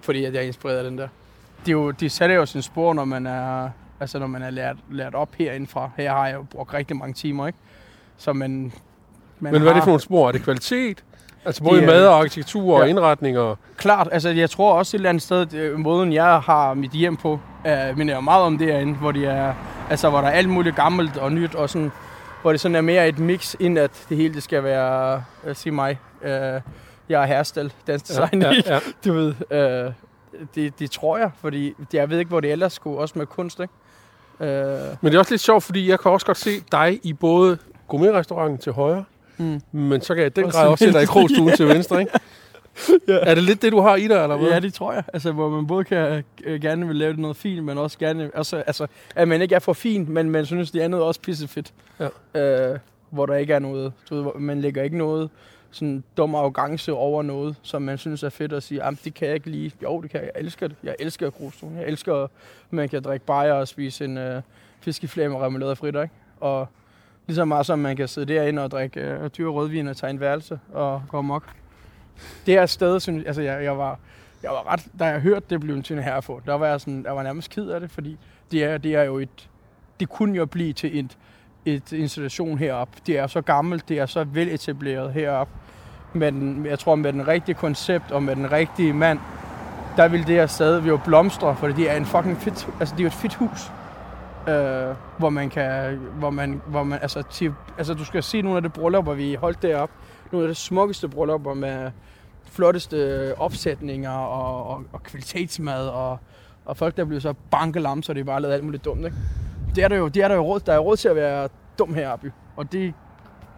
Fordi 0.00 0.24
at 0.24 0.34
jeg 0.34 0.40
er 0.42 0.46
inspireret 0.46 0.78
af 0.78 0.84
den 0.84 0.98
der. 0.98 1.08
Det, 1.60 1.68
er 1.68 1.72
jo, 1.72 1.90
det 1.90 2.12
sætter 2.12 2.36
jo 2.36 2.46
sin 2.46 2.62
spor, 2.62 2.92
når 2.94 3.04
man 3.04 3.26
er, 3.26 3.70
altså 4.00 4.18
når 4.18 4.26
man 4.26 4.42
er 4.42 4.50
lært, 4.50 4.76
lært 4.90 5.14
op 5.14 5.34
herindefra. 5.34 5.90
Her 5.96 6.12
har 6.12 6.26
jeg 6.26 6.36
jo 6.36 6.42
brugt 6.42 6.74
rigtig 6.74 6.96
mange 6.96 7.14
timer, 7.14 7.46
ikke? 7.46 7.58
Så 8.16 8.32
man, 8.32 8.72
man 9.40 9.52
Men 9.52 9.60
hvad 9.60 9.60
er 9.60 9.64
det 9.64 9.74
har- 9.74 9.80
for 9.80 9.86
nogle 9.86 10.00
spor? 10.00 10.28
Er 10.28 10.32
det 10.32 10.42
kvalitet? 10.42 11.04
Altså 11.48 11.62
både 11.62 11.78
Det 11.80 11.86
mad 11.86 12.06
og 12.06 12.18
arkitektur 12.18 12.76
og 12.78 12.84
Ja. 12.84 12.88
indretning 12.90 13.38
og... 13.38 13.58
Klart, 13.76 14.08
altså 14.12 14.28
jeg 14.28 14.50
tror 14.50 14.72
også 14.72 14.96
et 14.96 14.98
eller 14.98 15.08
andet 15.08 15.22
sted, 15.22 15.46
det, 15.46 15.80
måden 15.80 16.12
jeg 16.12 16.38
har 16.40 16.74
mit 16.74 16.90
hjem 16.90 17.16
på, 17.16 17.40
øh, 17.66 17.96
minder 17.98 18.14
jeg 18.14 18.24
meget 18.24 18.42
om 18.44 18.58
derinde, 18.58 18.94
hvor, 18.94 19.12
de 19.12 19.26
er, 19.26 19.54
altså, 19.90 20.10
hvor 20.10 20.20
der 20.20 20.28
er 20.28 20.32
alt 20.32 20.48
muligt 20.48 20.76
gammelt 20.76 21.16
og 21.16 21.32
nyt, 21.32 21.54
og 21.54 21.70
sådan, 21.70 21.92
hvor 22.42 22.50
det 22.52 22.60
sådan 22.60 22.74
er 22.74 22.80
mere 22.80 23.08
et 23.08 23.18
mix, 23.18 23.54
end 23.60 23.78
at 23.78 23.90
det 24.08 24.16
hele 24.16 24.34
det 24.34 24.42
skal 24.42 24.64
være, 24.64 25.22
øh, 25.46 25.54
sig 25.56 25.74
mig, 25.74 25.98
øh, 26.22 26.30
jeg 27.08 27.22
er 27.22 27.26
herrestel, 27.26 27.72
dansk 27.86 28.08
design, 28.08 28.42
ja, 28.42 28.52
ja. 28.66 28.78
du 29.04 29.12
ved, 29.12 29.34
øh, 29.50 29.92
det, 30.54 30.78
det 30.78 30.90
tror 30.90 31.18
jeg, 31.18 31.30
fordi 31.40 31.74
jeg 31.92 32.10
ved 32.10 32.18
ikke, 32.18 32.28
hvor 32.28 32.40
det 32.40 32.52
ellers 32.52 32.72
skulle, 32.72 32.98
også 32.98 33.18
med 33.18 33.26
kunst, 33.26 33.60
ikke? 33.60 33.72
Øh, 34.40 34.80
Men 35.00 35.12
det 35.12 35.14
er 35.14 35.18
også 35.18 35.32
lidt 35.32 35.42
sjovt, 35.42 35.62
fordi 35.64 35.90
jeg 35.90 36.00
kan 36.00 36.10
også 36.12 36.26
godt 36.26 36.38
se 36.38 36.50
dig 36.72 37.00
i 37.02 37.12
både 37.12 37.58
gourmet-restauranten 37.88 38.58
til 38.58 38.72
højre, 38.72 39.04
mm. 39.38 39.60
men 39.72 40.00
så 40.00 40.14
kan 40.14 40.22
jeg 40.22 40.38
i 40.38 40.40
den 40.40 40.50
grad 40.50 40.68
også 40.68 40.84
se 40.84 40.92
dig 40.92 41.02
i 41.02 41.06
krogstuen 41.06 41.56
til 41.56 41.68
venstre, 41.68 42.00
ikke? 42.00 42.12
Ja. 43.08 43.18
Er 43.22 43.34
det 43.34 43.44
lidt 43.44 43.62
det, 43.62 43.72
du 43.72 43.80
har 43.80 43.96
i 43.96 44.08
dig, 44.08 44.22
eller 44.22 44.36
hvad? 44.36 44.48
Ja, 44.48 44.60
det 44.60 44.74
tror 44.74 44.92
jeg. 44.92 45.02
Altså, 45.12 45.32
hvor 45.32 45.48
man 45.48 45.66
både 45.66 45.84
kan 45.84 46.24
øh, 46.44 46.60
gerne 46.60 46.86
vil 46.86 46.96
lave 46.96 47.14
noget 47.14 47.36
fint, 47.36 47.64
men 47.64 47.78
også 47.78 47.98
gerne... 47.98 48.30
Altså, 48.34 48.56
altså, 48.56 48.86
at 49.16 49.28
man 49.28 49.42
ikke 49.42 49.54
er 49.54 49.58
for 49.58 49.72
fin, 49.72 50.06
men 50.08 50.30
man 50.30 50.46
synes, 50.46 50.70
det 50.70 50.80
andet 50.80 50.98
er 50.98 51.04
også 51.04 51.20
pissefedt. 51.20 51.72
Ja. 52.34 52.70
Øh, 52.72 52.78
hvor 53.10 53.26
der 53.26 53.34
ikke 53.34 53.52
er 53.52 53.58
noget... 53.58 53.92
Du 54.10 54.22
ved, 54.22 54.40
man 54.40 54.60
lægger 54.60 54.82
ikke 54.82 54.98
noget 54.98 55.30
sådan 55.70 56.04
dum 56.16 56.34
arrogance 56.34 56.92
over 56.92 57.22
noget, 57.22 57.56
som 57.62 57.82
man 57.82 57.98
synes 57.98 58.22
er 58.22 58.28
fedt 58.28 58.52
at 58.52 58.62
sige, 58.62 58.84
jamen 58.84 58.98
det 59.04 59.14
kan 59.14 59.26
jeg 59.26 59.34
ikke 59.34 59.50
lige. 59.50 59.72
Jo, 59.82 60.00
det 60.00 60.10
kan 60.10 60.20
jeg. 60.20 60.30
Jeg 60.34 60.42
elsker 60.42 60.68
det. 60.68 60.76
Jeg 60.82 60.96
elsker 60.98 61.30
krogstuen. 61.30 61.76
Jeg 61.76 61.86
elsker, 61.86 62.14
at 62.14 62.30
man 62.70 62.88
kan 62.88 63.02
drikke 63.02 63.26
bajer 63.26 63.52
og 63.52 63.68
spise 63.68 64.04
en 64.04 64.18
øh, 64.18 64.42
fiskeflæm 64.80 65.34
og 65.34 65.42
remoulade 65.42 65.70
og 65.70 65.78
fritter, 65.78 66.02
ikke? 66.02 66.14
Og 66.40 66.68
lige 67.28 67.36
så 67.36 67.44
meget 67.44 67.66
som 67.66 67.78
man 67.78 67.96
kan 67.96 68.08
sidde 68.08 68.34
derinde 68.34 68.64
og 68.64 68.70
drikke 68.70 69.00
øh, 69.00 69.30
dyre 69.38 69.50
rødvin 69.50 69.88
og 69.88 69.96
tage 69.96 70.10
en 70.10 70.20
værelse 70.20 70.60
og 70.72 71.02
gå 71.08 71.20
mok. 71.20 71.44
Det 72.46 72.56
er 72.56 72.62
et 72.62 72.70
sted, 72.70 73.00
synes, 73.00 73.24
altså 73.26 73.42
jeg, 73.42 73.64
jeg 73.64 73.78
var, 73.78 73.98
jeg 74.42 74.50
var 74.50 74.72
ret, 74.72 74.86
da 74.98 75.04
jeg 75.04 75.20
hørte, 75.20 75.46
det 75.50 75.60
blev 75.60 75.74
en 75.74 75.84
en 75.90 75.98
Herrefor, 75.98 76.42
der 76.46 76.54
var 76.54 76.66
jeg 76.66 76.80
sådan, 76.80 77.04
jeg 77.04 77.16
var 77.16 77.22
nærmest 77.22 77.50
ked 77.50 77.68
af 77.68 77.80
det, 77.80 77.90
fordi 77.90 78.18
det 78.52 78.64
er, 78.64 78.78
det 78.78 78.94
er 78.94 79.02
jo 79.02 79.18
et, 79.18 79.48
det 80.00 80.08
kunne 80.08 80.36
jo 80.36 80.46
blive 80.46 80.72
til 80.72 80.98
et, 80.98 81.18
et 81.64 81.92
installation 81.92 82.58
heroppe. 82.58 82.98
Det 83.06 83.18
er 83.18 83.26
så 83.26 83.40
gammelt, 83.40 83.88
det 83.88 83.98
er 83.98 84.06
så 84.06 84.24
veletableret 84.24 85.12
heroppe. 85.12 85.52
Men 86.12 86.66
jeg 86.66 86.78
tror, 86.78 86.94
med 86.94 87.12
den 87.12 87.28
rigtige 87.28 87.54
koncept 87.54 88.10
og 88.10 88.22
med 88.22 88.36
den 88.36 88.52
rigtige 88.52 88.92
mand, 88.92 89.18
der 89.96 90.08
vil 90.08 90.26
det 90.26 90.34
her 90.34 90.46
sted 90.46 90.82
jo 90.82 90.96
blomstre, 91.04 91.56
for 91.56 91.66
det 91.66 91.90
er 91.90 91.96
en 91.96 92.06
fucking 92.06 92.36
fedt, 92.36 92.68
altså 92.80 92.94
det 92.94 93.00
er 93.00 93.04
jo 93.04 93.08
et 93.08 93.12
fedt 93.12 93.34
hus. 93.34 93.72
Øh, 94.48 94.94
hvor 95.18 95.30
man 95.30 95.50
kan, 95.50 95.96
hvor 95.96 96.30
man, 96.30 96.62
hvor 96.66 96.82
man, 96.82 96.98
altså, 97.02 97.22
til, 97.22 97.54
altså 97.78 97.94
du 97.94 98.04
skal 98.04 98.22
se 98.22 98.42
nogle 98.42 98.56
af 98.56 98.62
de 98.62 98.68
bryllupper, 98.68 99.14
vi 99.14 99.34
holdt 99.34 99.62
deroppe. 99.62 99.94
Nogle 100.32 100.48
af 100.48 100.54
de 100.54 100.54
smukkeste 100.54 101.08
bryllupper 101.08 101.54
med 101.54 101.90
flotteste 102.44 103.32
opsætninger 103.38 104.10
og, 104.10 104.66
og, 104.66 104.82
og 104.92 105.02
kvalitetsmad 105.02 105.88
og, 105.88 106.18
og 106.64 106.76
folk, 106.76 106.96
der 106.96 107.04
bliver 107.04 107.20
så 107.20 107.34
bankelam, 107.50 108.02
så 108.02 108.12
det 108.12 108.26
bare 108.26 108.42
lavet 108.42 108.54
alt 108.54 108.64
muligt 108.64 108.84
dumt, 108.84 109.04
ikke? 109.04 109.16
Det 109.74 109.84
er 109.84 109.88
der 109.88 109.96
jo, 109.96 110.08
det 110.08 110.22
er 110.22 110.28
der 110.28 110.34
jo 110.34 110.42
råd, 110.42 110.60
der 110.60 110.72
er 110.72 110.78
råd 110.78 110.96
til 110.96 111.08
at 111.08 111.16
være 111.16 111.48
dum 111.78 111.94
heroppe, 111.94 112.32
og 112.56 112.72
det 112.72 112.94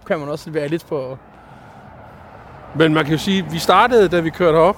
kan 0.07 0.19
man 0.19 0.29
også 0.29 0.51
være 0.51 0.69
lidt 0.69 0.87
på, 0.87 1.19
Men 2.75 2.95
man 2.95 3.05
kan 3.05 3.13
jo 3.13 3.19
sige, 3.19 3.47
vi 3.51 3.59
startede, 3.59 4.09
da 4.09 4.21
vi 4.21 4.31
kørte 4.31 4.57
op, 4.57 4.77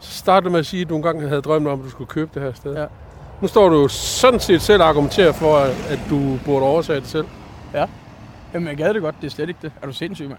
så 0.00 0.18
startede 0.18 0.50
med 0.50 0.60
at 0.60 0.66
sige, 0.66 0.82
at 0.82 0.88
du 0.88 0.96
engang 0.96 1.28
havde 1.28 1.42
drømt 1.42 1.68
om, 1.68 1.80
at 1.80 1.84
du 1.84 1.90
skulle 1.90 2.08
købe 2.08 2.30
det 2.34 2.42
her 2.42 2.52
sted. 2.52 2.74
Ja. 2.74 2.86
Nu 3.42 3.48
står 3.48 3.68
du 3.68 3.88
sådan 3.88 4.40
set 4.40 4.62
selv 4.62 4.82
og 4.82 4.88
argumenterer 4.88 5.32
for, 5.32 5.56
at 5.90 6.00
du 6.10 6.38
burde 6.44 6.66
oversætte 6.66 7.00
det 7.00 7.08
selv. 7.08 7.26
Jamen, 8.54 8.68
jeg 8.68 8.76
gad 8.76 8.94
det 8.94 9.02
godt. 9.02 9.14
Det 9.20 9.26
er 9.26 9.30
slet 9.30 9.48
ikke 9.48 9.58
det. 9.62 9.72
Er 9.82 9.86
du 9.86 9.92
sindssyg, 9.92 10.28
mand? 10.28 10.38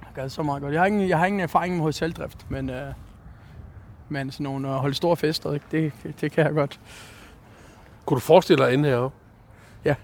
Jeg 0.00 0.08
gad 0.14 0.28
så 0.28 0.42
meget 0.42 0.62
godt. 0.62 0.72
Jeg 0.72 0.80
har 0.80 0.86
ingen, 0.86 1.08
jeg 1.08 1.18
har 1.18 1.26
ingen 1.26 1.40
erfaring 1.40 1.76
med 1.76 1.82
hoteldrift, 1.82 2.46
men, 2.48 2.70
øh, 2.70 2.92
men 4.08 4.30
sådan 4.30 4.44
nogle 4.44 4.68
at 4.68 4.74
holde 4.74 4.94
store 4.94 5.16
fester, 5.16 5.52
ikke? 5.52 5.66
Det, 5.70 5.92
det, 6.02 6.20
det 6.20 6.32
kan 6.32 6.44
jeg 6.44 6.52
godt. 6.52 6.80
Kunne 8.06 8.14
du 8.14 8.20
forestille 8.20 8.62
dig 8.62 8.68
at 8.68 8.74
ende 8.74 8.88
heroppe? 8.88 9.16
Jeg 9.84 9.96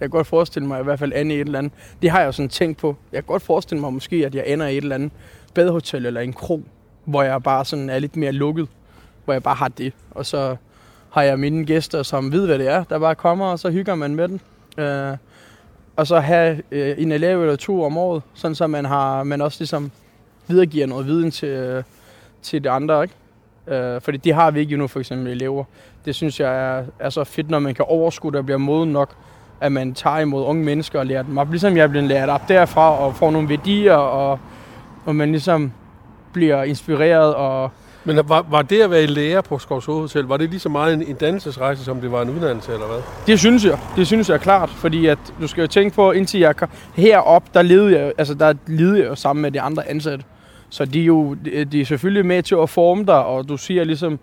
kan 0.00 0.10
godt 0.10 0.26
forestille 0.26 0.68
mig 0.68 0.80
i 0.80 0.84
hvert 0.84 0.98
fald 0.98 1.12
ende 1.16 1.34
i 1.34 1.40
et 1.40 1.46
eller 1.46 1.58
andet. 1.58 1.72
Det 2.02 2.10
har 2.10 2.18
jeg 2.18 2.26
jo 2.26 2.32
sådan 2.32 2.48
tænkt 2.48 2.78
på. 2.78 2.96
Jeg 3.12 3.24
kan 3.24 3.26
godt 3.26 3.42
forestille 3.42 3.80
mig 3.80 3.92
måske, 3.92 4.26
at 4.26 4.34
jeg 4.34 4.44
ender 4.46 4.66
i 4.66 4.76
et 4.78 4.82
eller 4.82 4.94
andet 4.94 5.12
badehotel 5.54 6.06
eller 6.06 6.20
en 6.20 6.32
kro, 6.32 6.62
hvor 7.04 7.22
jeg 7.22 7.42
bare 7.42 7.64
sådan 7.64 7.90
er 7.90 7.98
lidt 7.98 8.16
mere 8.16 8.32
lukket. 8.32 8.68
Hvor 9.28 9.32
jeg 9.32 9.42
bare 9.42 9.54
har 9.54 9.68
det. 9.68 9.92
Og 10.10 10.26
så 10.26 10.56
har 11.10 11.22
jeg 11.22 11.38
mine 11.38 11.64
gæster, 11.64 12.02
som 12.02 12.32
ved, 12.32 12.46
hvad 12.46 12.58
det 12.58 12.68
er, 12.68 12.84
der 12.84 12.98
bare 12.98 13.14
kommer, 13.14 13.46
og 13.46 13.58
så 13.58 13.70
hygger 13.70 13.94
man 13.94 14.14
med 14.14 14.28
den. 14.28 14.40
Øh, 14.78 15.16
og 15.96 16.06
så 16.06 16.20
have 16.20 16.62
øh, 16.70 16.94
en 16.98 17.12
elev 17.12 17.42
eller 17.42 17.56
to 17.56 17.82
om 17.84 17.96
året, 17.96 18.22
sådan 18.34 18.54
så 18.54 18.66
man, 18.66 18.84
har, 18.84 19.22
man 19.24 19.40
også 19.40 19.60
ligesom 19.60 19.90
videregiver 20.46 20.86
noget 20.86 21.06
viden 21.06 21.30
til, 21.30 21.48
øh, 21.48 21.82
til 22.42 22.64
de 22.64 22.70
andre. 22.70 23.02
Ikke? 23.02 23.14
Øh, 23.66 24.00
fordi 24.00 24.18
det 24.18 24.34
har 24.34 24.50
vi 24.50 24.60
ikke 24.60 24.76
nu, 24.76 24.86
for 24.86 25.00
eksempel 25.00 25.32
elever. 25.32 25.64
Det 26.04 26.14
synes 26.14 26.40
jeg 26.40 26.78
er, 26.78 26.84
er 26.98 27.10
så 27.10 27.24
fedt, 27.24 27.50
når 27.50 27.58
man 27.58 27.74
kan 27.74 27.84
overskue 27.88 28.32
det 28.32 28.38
og 28.38 28.44
bliver 28.44 28.58
moden 28.58 28.92
nok, 28.92 29.14
at 29.60 29.72
man 29.72 29.94
tager 29.94 30.18
imod 30.18 30.44
unge 30.44 30.64
mennesker 30.64 30.98
og 30.98 31.06
lærer 31.06 31.22
dem 31.22 31.38
op. 31.38 31.50
Ligesom 31.50 31.76
jeg 31.76 31.82
er 31.82 31.88
blevet 31.88 32.08
lært 32.08 32.28
op 32.28 32.48
derfra 32.48 32.98
og 32.98 33.14
får 33.14 33.30
nogle 33.30 33.48
værdier, 33.48 33.94
og, 33.94 34.38
og 35.04 35.16
man 35.16 35.30
ligesom 35.30 35.72
bliver 36.32 36.62
inspireret 36.62 37.34
og 37.34 37.70
men 38.08 38.28
var, 38.28 38.46
var 38.50 38.62
det 38.62 38.80
at 38.80 38.90
være 38.90 39.06
lærer 39.06 39.40
på 39.40 39.58
Skovsø 39.58 39.92
Hotel, 39.92 40.24
var 40.24 40.36
det 40.36 40.50
lige 40.50 40.60
så 40.60 40.68
meget 40.68 40.94
en, 40.94 41.02
en 41.02 41.16
dannelsesrejse, 41.16 41.84
som 41.84 42.00
det 42.00 42.12
var 42.12 42.22
en 42.22 42.30
uddannelse, 42.30 42.72
eller 42.72 42.86
hvad? 42.86 42.98
Det 43.26 43.38
synes 43.38 43.64
jeg. 43.64 43.78
Det 43.96 44.06
synes 44.06 44.28
jeg 44.28 44.34
er 44.34 44.38
klart, 44.38 44.70
fordi 44.70 45.06
at 45.06 45.18
du 45.40 45.46
skal 45.46 45.60
jo 45.60 45.66
tænke 45.66 45.96
på, 45.96 46.12
indtil 46.12 46.40
jeg 46.40 46.56
kom 46.56 46.68
herop, 46.94 47.54
der 47.54 47.62
levede 47.62 47.98
jeg, 47.98 48.12
altså 48.18 48.34
der 48.34 48.54
levede 48.66 48.98
jeg 48.98 49.08
jo 49.08 49.14
sammen 49.14 49.42
med 49.42 49.50
de 49.50 49.60
andre 49.60 49.88
ansatte. 49.88 50.24
Så 50.70 50.84
de 50.84 51.00
er 51.00 51.04
jo 51.04 51.34
de 51.72 51.80
er 51.80 51.84
selvfølgelig 51.84 52.26
med 52.26 52.42
til 52.42 52.56
at 52.62 52.70
forme 52.70 53.04
dig, 53.04 53.24
og 53.24 53.48
du 53.48 53.56
siger 53.56 53.84
ligesom, 53.84 54.18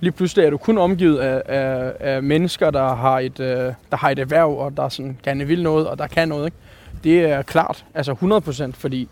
lige 0.00 0.12
pludselig 0.12 0.44
er 0.44 0.50
du 0.50 0.56
kun 0.56 0.78
omgivet 0.78 1.18
af, 1.18 1.42
af, 1.46 1.92
af 2.00 2.22
mennesker, 2.22 2.70
der 2.70 2.94
har, 2.94 3.18
et, 3.18 3.40
øh, 3.40 3.72
der 3.90 3.96
har 3.96 4.10
et 4.10 4.18
erhverv, 4.18 4.58
og 4.58 4.76
der 4.76 4.88
sådan 4.88 5.18
gerne 5.22 5.46
vil 5.46 5.62
noget, 5.62 5.86
og 5.86 5.98
der 5.98 6.06
kan 6.06 6.28
noget. 6.28 6.44
Ikke? 6.44 6.56
Det 7.04 7.20
er 7.20 7.42
klart, 7.42 7.84
altså 7.94 8.12
100 8.12 8.40
procent, 8.40 8.76
fordi 8.76 9.08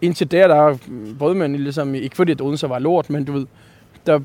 indtil 0.00 0.30
der, 0.30 0.48
der 0.48 0.76
boede 1.18 1.34
man 1.34 1.56
ligesom, 1.56 1.94
ikke 1.94 2.16
fordi 2.16 2.32
at 2.32 2.40
Odense 2.40 2.68
var 2.68 2.78
lort, 2.78 3.10
men 3.10 3.24
du 3.24 3.32
ved, 3.32 3.46
der 4.06 4.20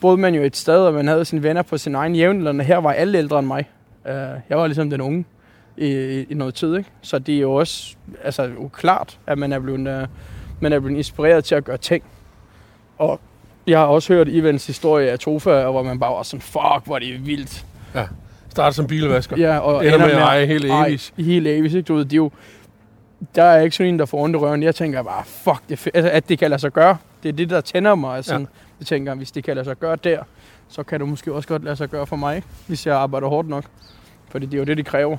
boede 0.00 0.16
man 0.16 0.34
jo 0.34 0.42
et 0.42 0.56
sted, 0.56 0.78
og 0.78 0.94
man 0.94 1.08
havde 1.08 1.24
sine 1.24 1.42
venner 1.42 1.62
på 1.62 1.78
sin 1.78 1.94
egen 1.94 2.14
jævnaldrende. 2.14 2.64
Her 2.64 2.78
var 2.78 2.92
alle 2.92 3.18
ældre 3.18 3.38
end 3.38 3.46
mig. 3.46 3.68
Uh, 4.04 4.12
jeg 4.48 4.58
var 4.58 4.66
ligesom 4.66 4.90
den 4.90 5.00
unge 5.00 5.24
i, 5.76 5.90
i 6.30 6.34
noget 6.34 6.54
tid, 6.54 6.76
ikke? 6.76 6.90
Så 7.02 7.18
det 7.18 7.36
er 7.36 7.40
jo 7.40 7.52
også 7.54 7.96
altså, 8.24 8.42
jo 8.42 8.68
klart, 8.68 9.18
at 9.26 9.38
man 9.38 9.52
er, 9.52 9.58
blevet, 9.58 10.02
uh, 10.02 10.08
man 10.60 10.72
er 10.72 10.80
blevet 10.80 10.96
inspireret 10.96 11.44
til 11.44 11.54
at 11.54 11.64
gøre 11.64 11.76
ting. 11.76 12.04
Og 12.98 13.20
jeg 13.66 13.78
har 13.78 13.86
også 13.86 14.12
hørt 14.12 14.28
Ivans 14.28 14.66
historie 14.66 15.10
af 15.10 15.18
Tofa, 15.18 15.70
hvor 15.70 15.82
man 15.82 15.98
bare 15.98 16.12
var 16.12 16.22
sådan, 16.22 16.40
fuck, 16.40 16.84
hvor 16.84 16.94
er 16.94 16.98
det 16.98 17.26
vildt. 17.26 17.66
Ja. 17.94 18.06
Start 18.48 18.74
som 18.74 18.86
bilvasker. 18.86 19.36
Ja, 19.36 19.58
og 19.58 19.86
Ender 19.86 19.98
med 19.98 20.06
at 20.06 20.18
eje 20.18 20.46
helt. 20.46 20.64
Ej, 20.64 20.98
helt 21.16 21.46
evigt, 21.46 21.74
ikke? 21.74 21.86
Du 21.86 21.94
ved, 21.94 22.04
det 22.04 22.12
er 22.12 22.16
jo, 22.16 22.30
der 23.34 23.42
er 23.42 23.60
ikke 23.60 23.76
sådan 23.76 23.94
en, 23.94 23.98
der 23.98 24.06
får 24.06 24.18
ondt 24.24 24.34
i 24.36 24.38
røven. 24.38 24.62
Jeg 24.62 24.74
tænker 24.74 25.02
bare, 25.02 25.24
fuck, 25.24 25.62
det 25.68 25.86
er 25.86 25.90
altså, 25.94 26.10
at 26.10 26.28
det 26.28 26.38
kan 26.38 26.50
lade 26.50 26.60
sig 26.60 26.72
gøre. 26.72 26.96
Det 27.22 27.28
er 27.28 27.32
det, 27.32 27.50
der 27.50 27.60
tænder 27.60 27.94
mig. 27.94 28.16
Altså, 28.16 28.34
Ja. 28.34 28.44
Jeg 28.80 28.86
tænker, 28.86 29.14
hvis 29.14 29.30
det 29.32 29.44
kan 29.44 29.54
lade 29.54 29.64
sig 29.64 29.76
gøre 29.78 29.96
der, 30.04 30.22
så 30.68 30.82
kan 30.82 31.00
det 31.00 31.08
måske 31.08 31.32
også 31.32 31.48
godt 31.48 31.64
lade 31.64 31.76
sig 31.76 31.88
gøre 31.88 32.06
for 32.06 32.16
mig, 32.16 32.42
hvis 32.66 32.86
jeg 32.86 32.96
arbejder 32.96 33.28
hårdt 33.28 33.48
nok. 33.48 33.64
Fordi 34.30 34.46
det 34.46 34.54
er 34.54 34.58
jo 34.58 34.64
det, 34.64 34.76
de 34.76 34.82
kræver. 34.82 35.16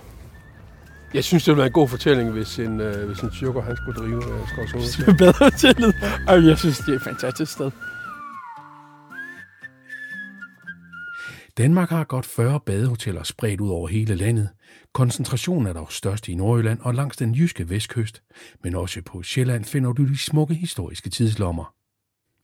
Jeg 1.13 1.23
synes, 1.23 1.43
det 1.43 1.51
ville 1.51 1.57
være 1.57 1.67
en 1.67 1.73
god 1.73 1.87
fortælling, 1.87 2.31
hvis 2.31 2.59
en, 2.59 2.79
øh, 2.81 3.07
hvis 3.07 3.19
en 3.19 3.29
tyrker, 3.31 3.61
han 3.61 3.75
skulle 3.75 3.99
drive 4.01 4.23
øh, 4.33 4.47
Skovs 4.47 4.71
Hotel. 4.97 5.17
bedre 5.17 5.49
tillid. 5.51 5.93
Og 6.27 6.45
jeg 6.45 6.57
synes, 6.57 6.77
det 6.77 6.89
er 6.89 6.95
et 6.95 7.01
fantastisk 7.03 7.51
sted. 7.51 7.71
Danmark 11.57 11.89
har 11.89 12.03
godt 12.03 12.25
40 12.25 12.59
badehoteller 12.59 13.23
spredt 13.23 13.61
ud 13.61 13.69
over 13.69 13.87
hele 13.87 14.15
landet. 14.15 14.49
Koncentrationen 14.93 15.67
er 15.67 15.73
dog 15.73 15.91
størst 15.91 16.27
i 16.27 16.35
Nordjylland 16.35 16.79
og 16.81 16.93
langs 16.93 17.17
den 17.17 17.35
jyske 17.35 17.69
vestkyst, 17.69 18.23
men 18.63 18.75
også 18.75 19.01
på 19.05 19.23
Sjælland 19.23 19.65
finder 19.65 19.93
du 19.93 20.07
de 20.07 20.17
smukke 20.17 20.53
historiske 20.53 21.09
tidslommer. 21.09 21.73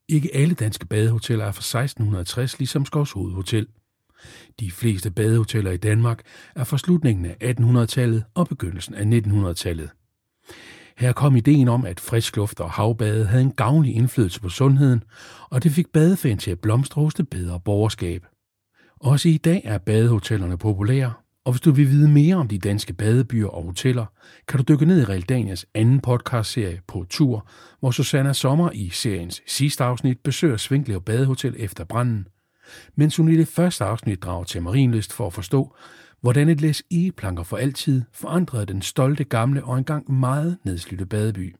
Ikke 0.07 0.35
alle 0.35 0.55
danske 0.55 0.85
badehoteller 0.85 1.45
er 1.45 1.51
fra 1.51 1.81
1660, 1.83 2.59
ligesom 2.59 2.85
Skovs 2.85 3.11
Hovedhotel. 3.11 3.67
De 4.59 4.71
fleste 4.71 5.11
badehoteller 5.11 5.71
i 5.71 5.77
Danmark 5.77 6.21
er 6.55 6.63
fra 6.63 6.77
slutningen 6.77 7.25
af 7.25 7.53
1800-tallet 7.59 8.23
og 8.33 8.47
begyndelsen 8.47 8.95
af 8.95 9.19
1900-tallet. 9.19 9.89
Her 10.97 11.13
kom 11.13 11.35
ideen 11.35 11.67
om, 11.67 11.85
at 11.85 11.99
frisk 11.99 12.35
luft 12.35 12.59
og 12.59 12.71
havbade 12.71 13.25
havde 13.25 13.43
en 13.43 13.51
gavnlig 13.51 13.95
indflydelse 13.95 14.41
på 14.41 14.49
sundheden, 14.49 15.03
og 15.49 15.63
det 15.63 15.71
fik 15.71 15.87
badefan 15.87 16.37
til 16.37 16.51
at 16.51 16.59
blomstre 16.59 17.01
hos 17.01 17.13
det 17.13 17.29
bedre 17.29 17.59
borgerskab. 17.59 18.25
Også 19.03 19.29
i 19.29 19.37
dag 19.37 19.61
er 19.65 19.77
badehotellerne 19.77 20.57
populære, 20.57 21.13
og 21.45 21.51
hvis 21.51 21.61
du 21.61 21.71
vil 21.71 21.89
vide 21.89 22.09
mere 22.09 22.35
om 22.35 22.47
de 22.47 22.59
danske 22.59 22.93
badebyer 22.93 23.47
og 23.47 23.63
hoteller, 23.63 24.05
kan 24.47 24.57
du 24.57 24.63
dykke 24.73 24.85
ned 24.85 25.01
i 25.01 25.05
Realdanias 25.05 25.65
anden 25.73 25.99
podcastserie 25.99 26.81
på 26.87 27.05
tur, 27.09 27.47
hvor 27.79 27.91
Susanna 27.91 28.33
Sommer 28.33 28.71
i 28.71 28.89
seriens 28.89 29.41
sidste 29.47 29.83
afsnit 29.83 30.19
besøger 30.19 30.57
Svinklev 30.57 31.01
Badehotel 31.01 31.55
efter 31.57 31.83
branden, 31.83 32.27
mens 32.95 33.17
hun 33.17 33.31
i 33.31 33.37
det 33.37 33.47
første 33.47 33.83
afsnit 33.83 34.23
drager 34.23 34.43
til 34.43 34.61
Marienlyst 34.61 35.13
for 35.13 35.27
at 35.27 35.33
forstå, 35.33 35.75
hvordan 36.21 36.49
et 36.49 36.61
læs 36.61 36.83
egeplanker 36.91 37.43
for 37.43 37.57
altid 37.57 38.01
forandrede 38.13 38.65
den 38.65 38.81
stolte 38.81 39.23
gamle 39.23 39.63
og 39.63 39.77
engang 39.77 40.11
meget 40.11 40.57
nedslidte 40.63 41.05
badeby. 41.05 41.55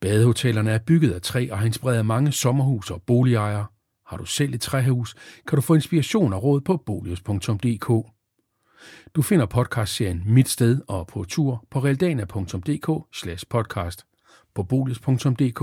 Badehotellerne 0.00 0.70
er 0.70 0.78
bygget 0.78 1.12
af 1.12 1.22
træ 1.22 1.48
og 1.50 1.58
har 1.58 1.66
inspireret 1.66 2.06
mange 2.06 2.32
sommerhus 2.32 2.90
og 2.90 3.02
boligejere. 3.02 3.66
Har 4.06 4.16
du 4.16 4.24
selv 4.24 4.54
et 4.54 4.60
træhus, 4.60 5.14
kan 5.46 5.56
du 5.56 5.62
få 5.62 5.74
inspiration 5.74 6.32
og 6.32 6.42
råd 6.42 6.60
på 6.60 6.76
bolius.dk. 6.76 8.10
Du 9.14 9.22
finder 9.22 9.46
podcastserien 9.46 10.22
Mit 10.26 10.48
Sted 10.48 10.80
og 10.88 11.06
på 11.06 11.24
tur 11.24 11.64
på 11.70 11.78
realdana.dk 11.78 13.16
slash 13.16 13.46
podcast, 13.50 14.06
på 14.54 14.62
bolius.dk 14.62 15.62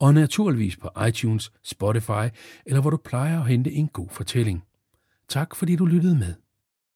og 0.00 0.14
naturligvis 0.14 0.76
på 0.76 0.90
iTunes, 1.08 1.52
Spotify 1.64 2.34
eller 2.66 2.80
hvor 2.80 2.90
du 2.90 2.96
plejer 2.96 3.40
at 3.40 3.48
hente 3.48 3.72
en 3.72 3.88
god 3.88 4.08
fortælling. 4.10 4.64
Tak 5.28 5.56
fordi 5.56 5.76
du 5.76 5.84
lyttede 5.84 6.14
med. 6.14 6.34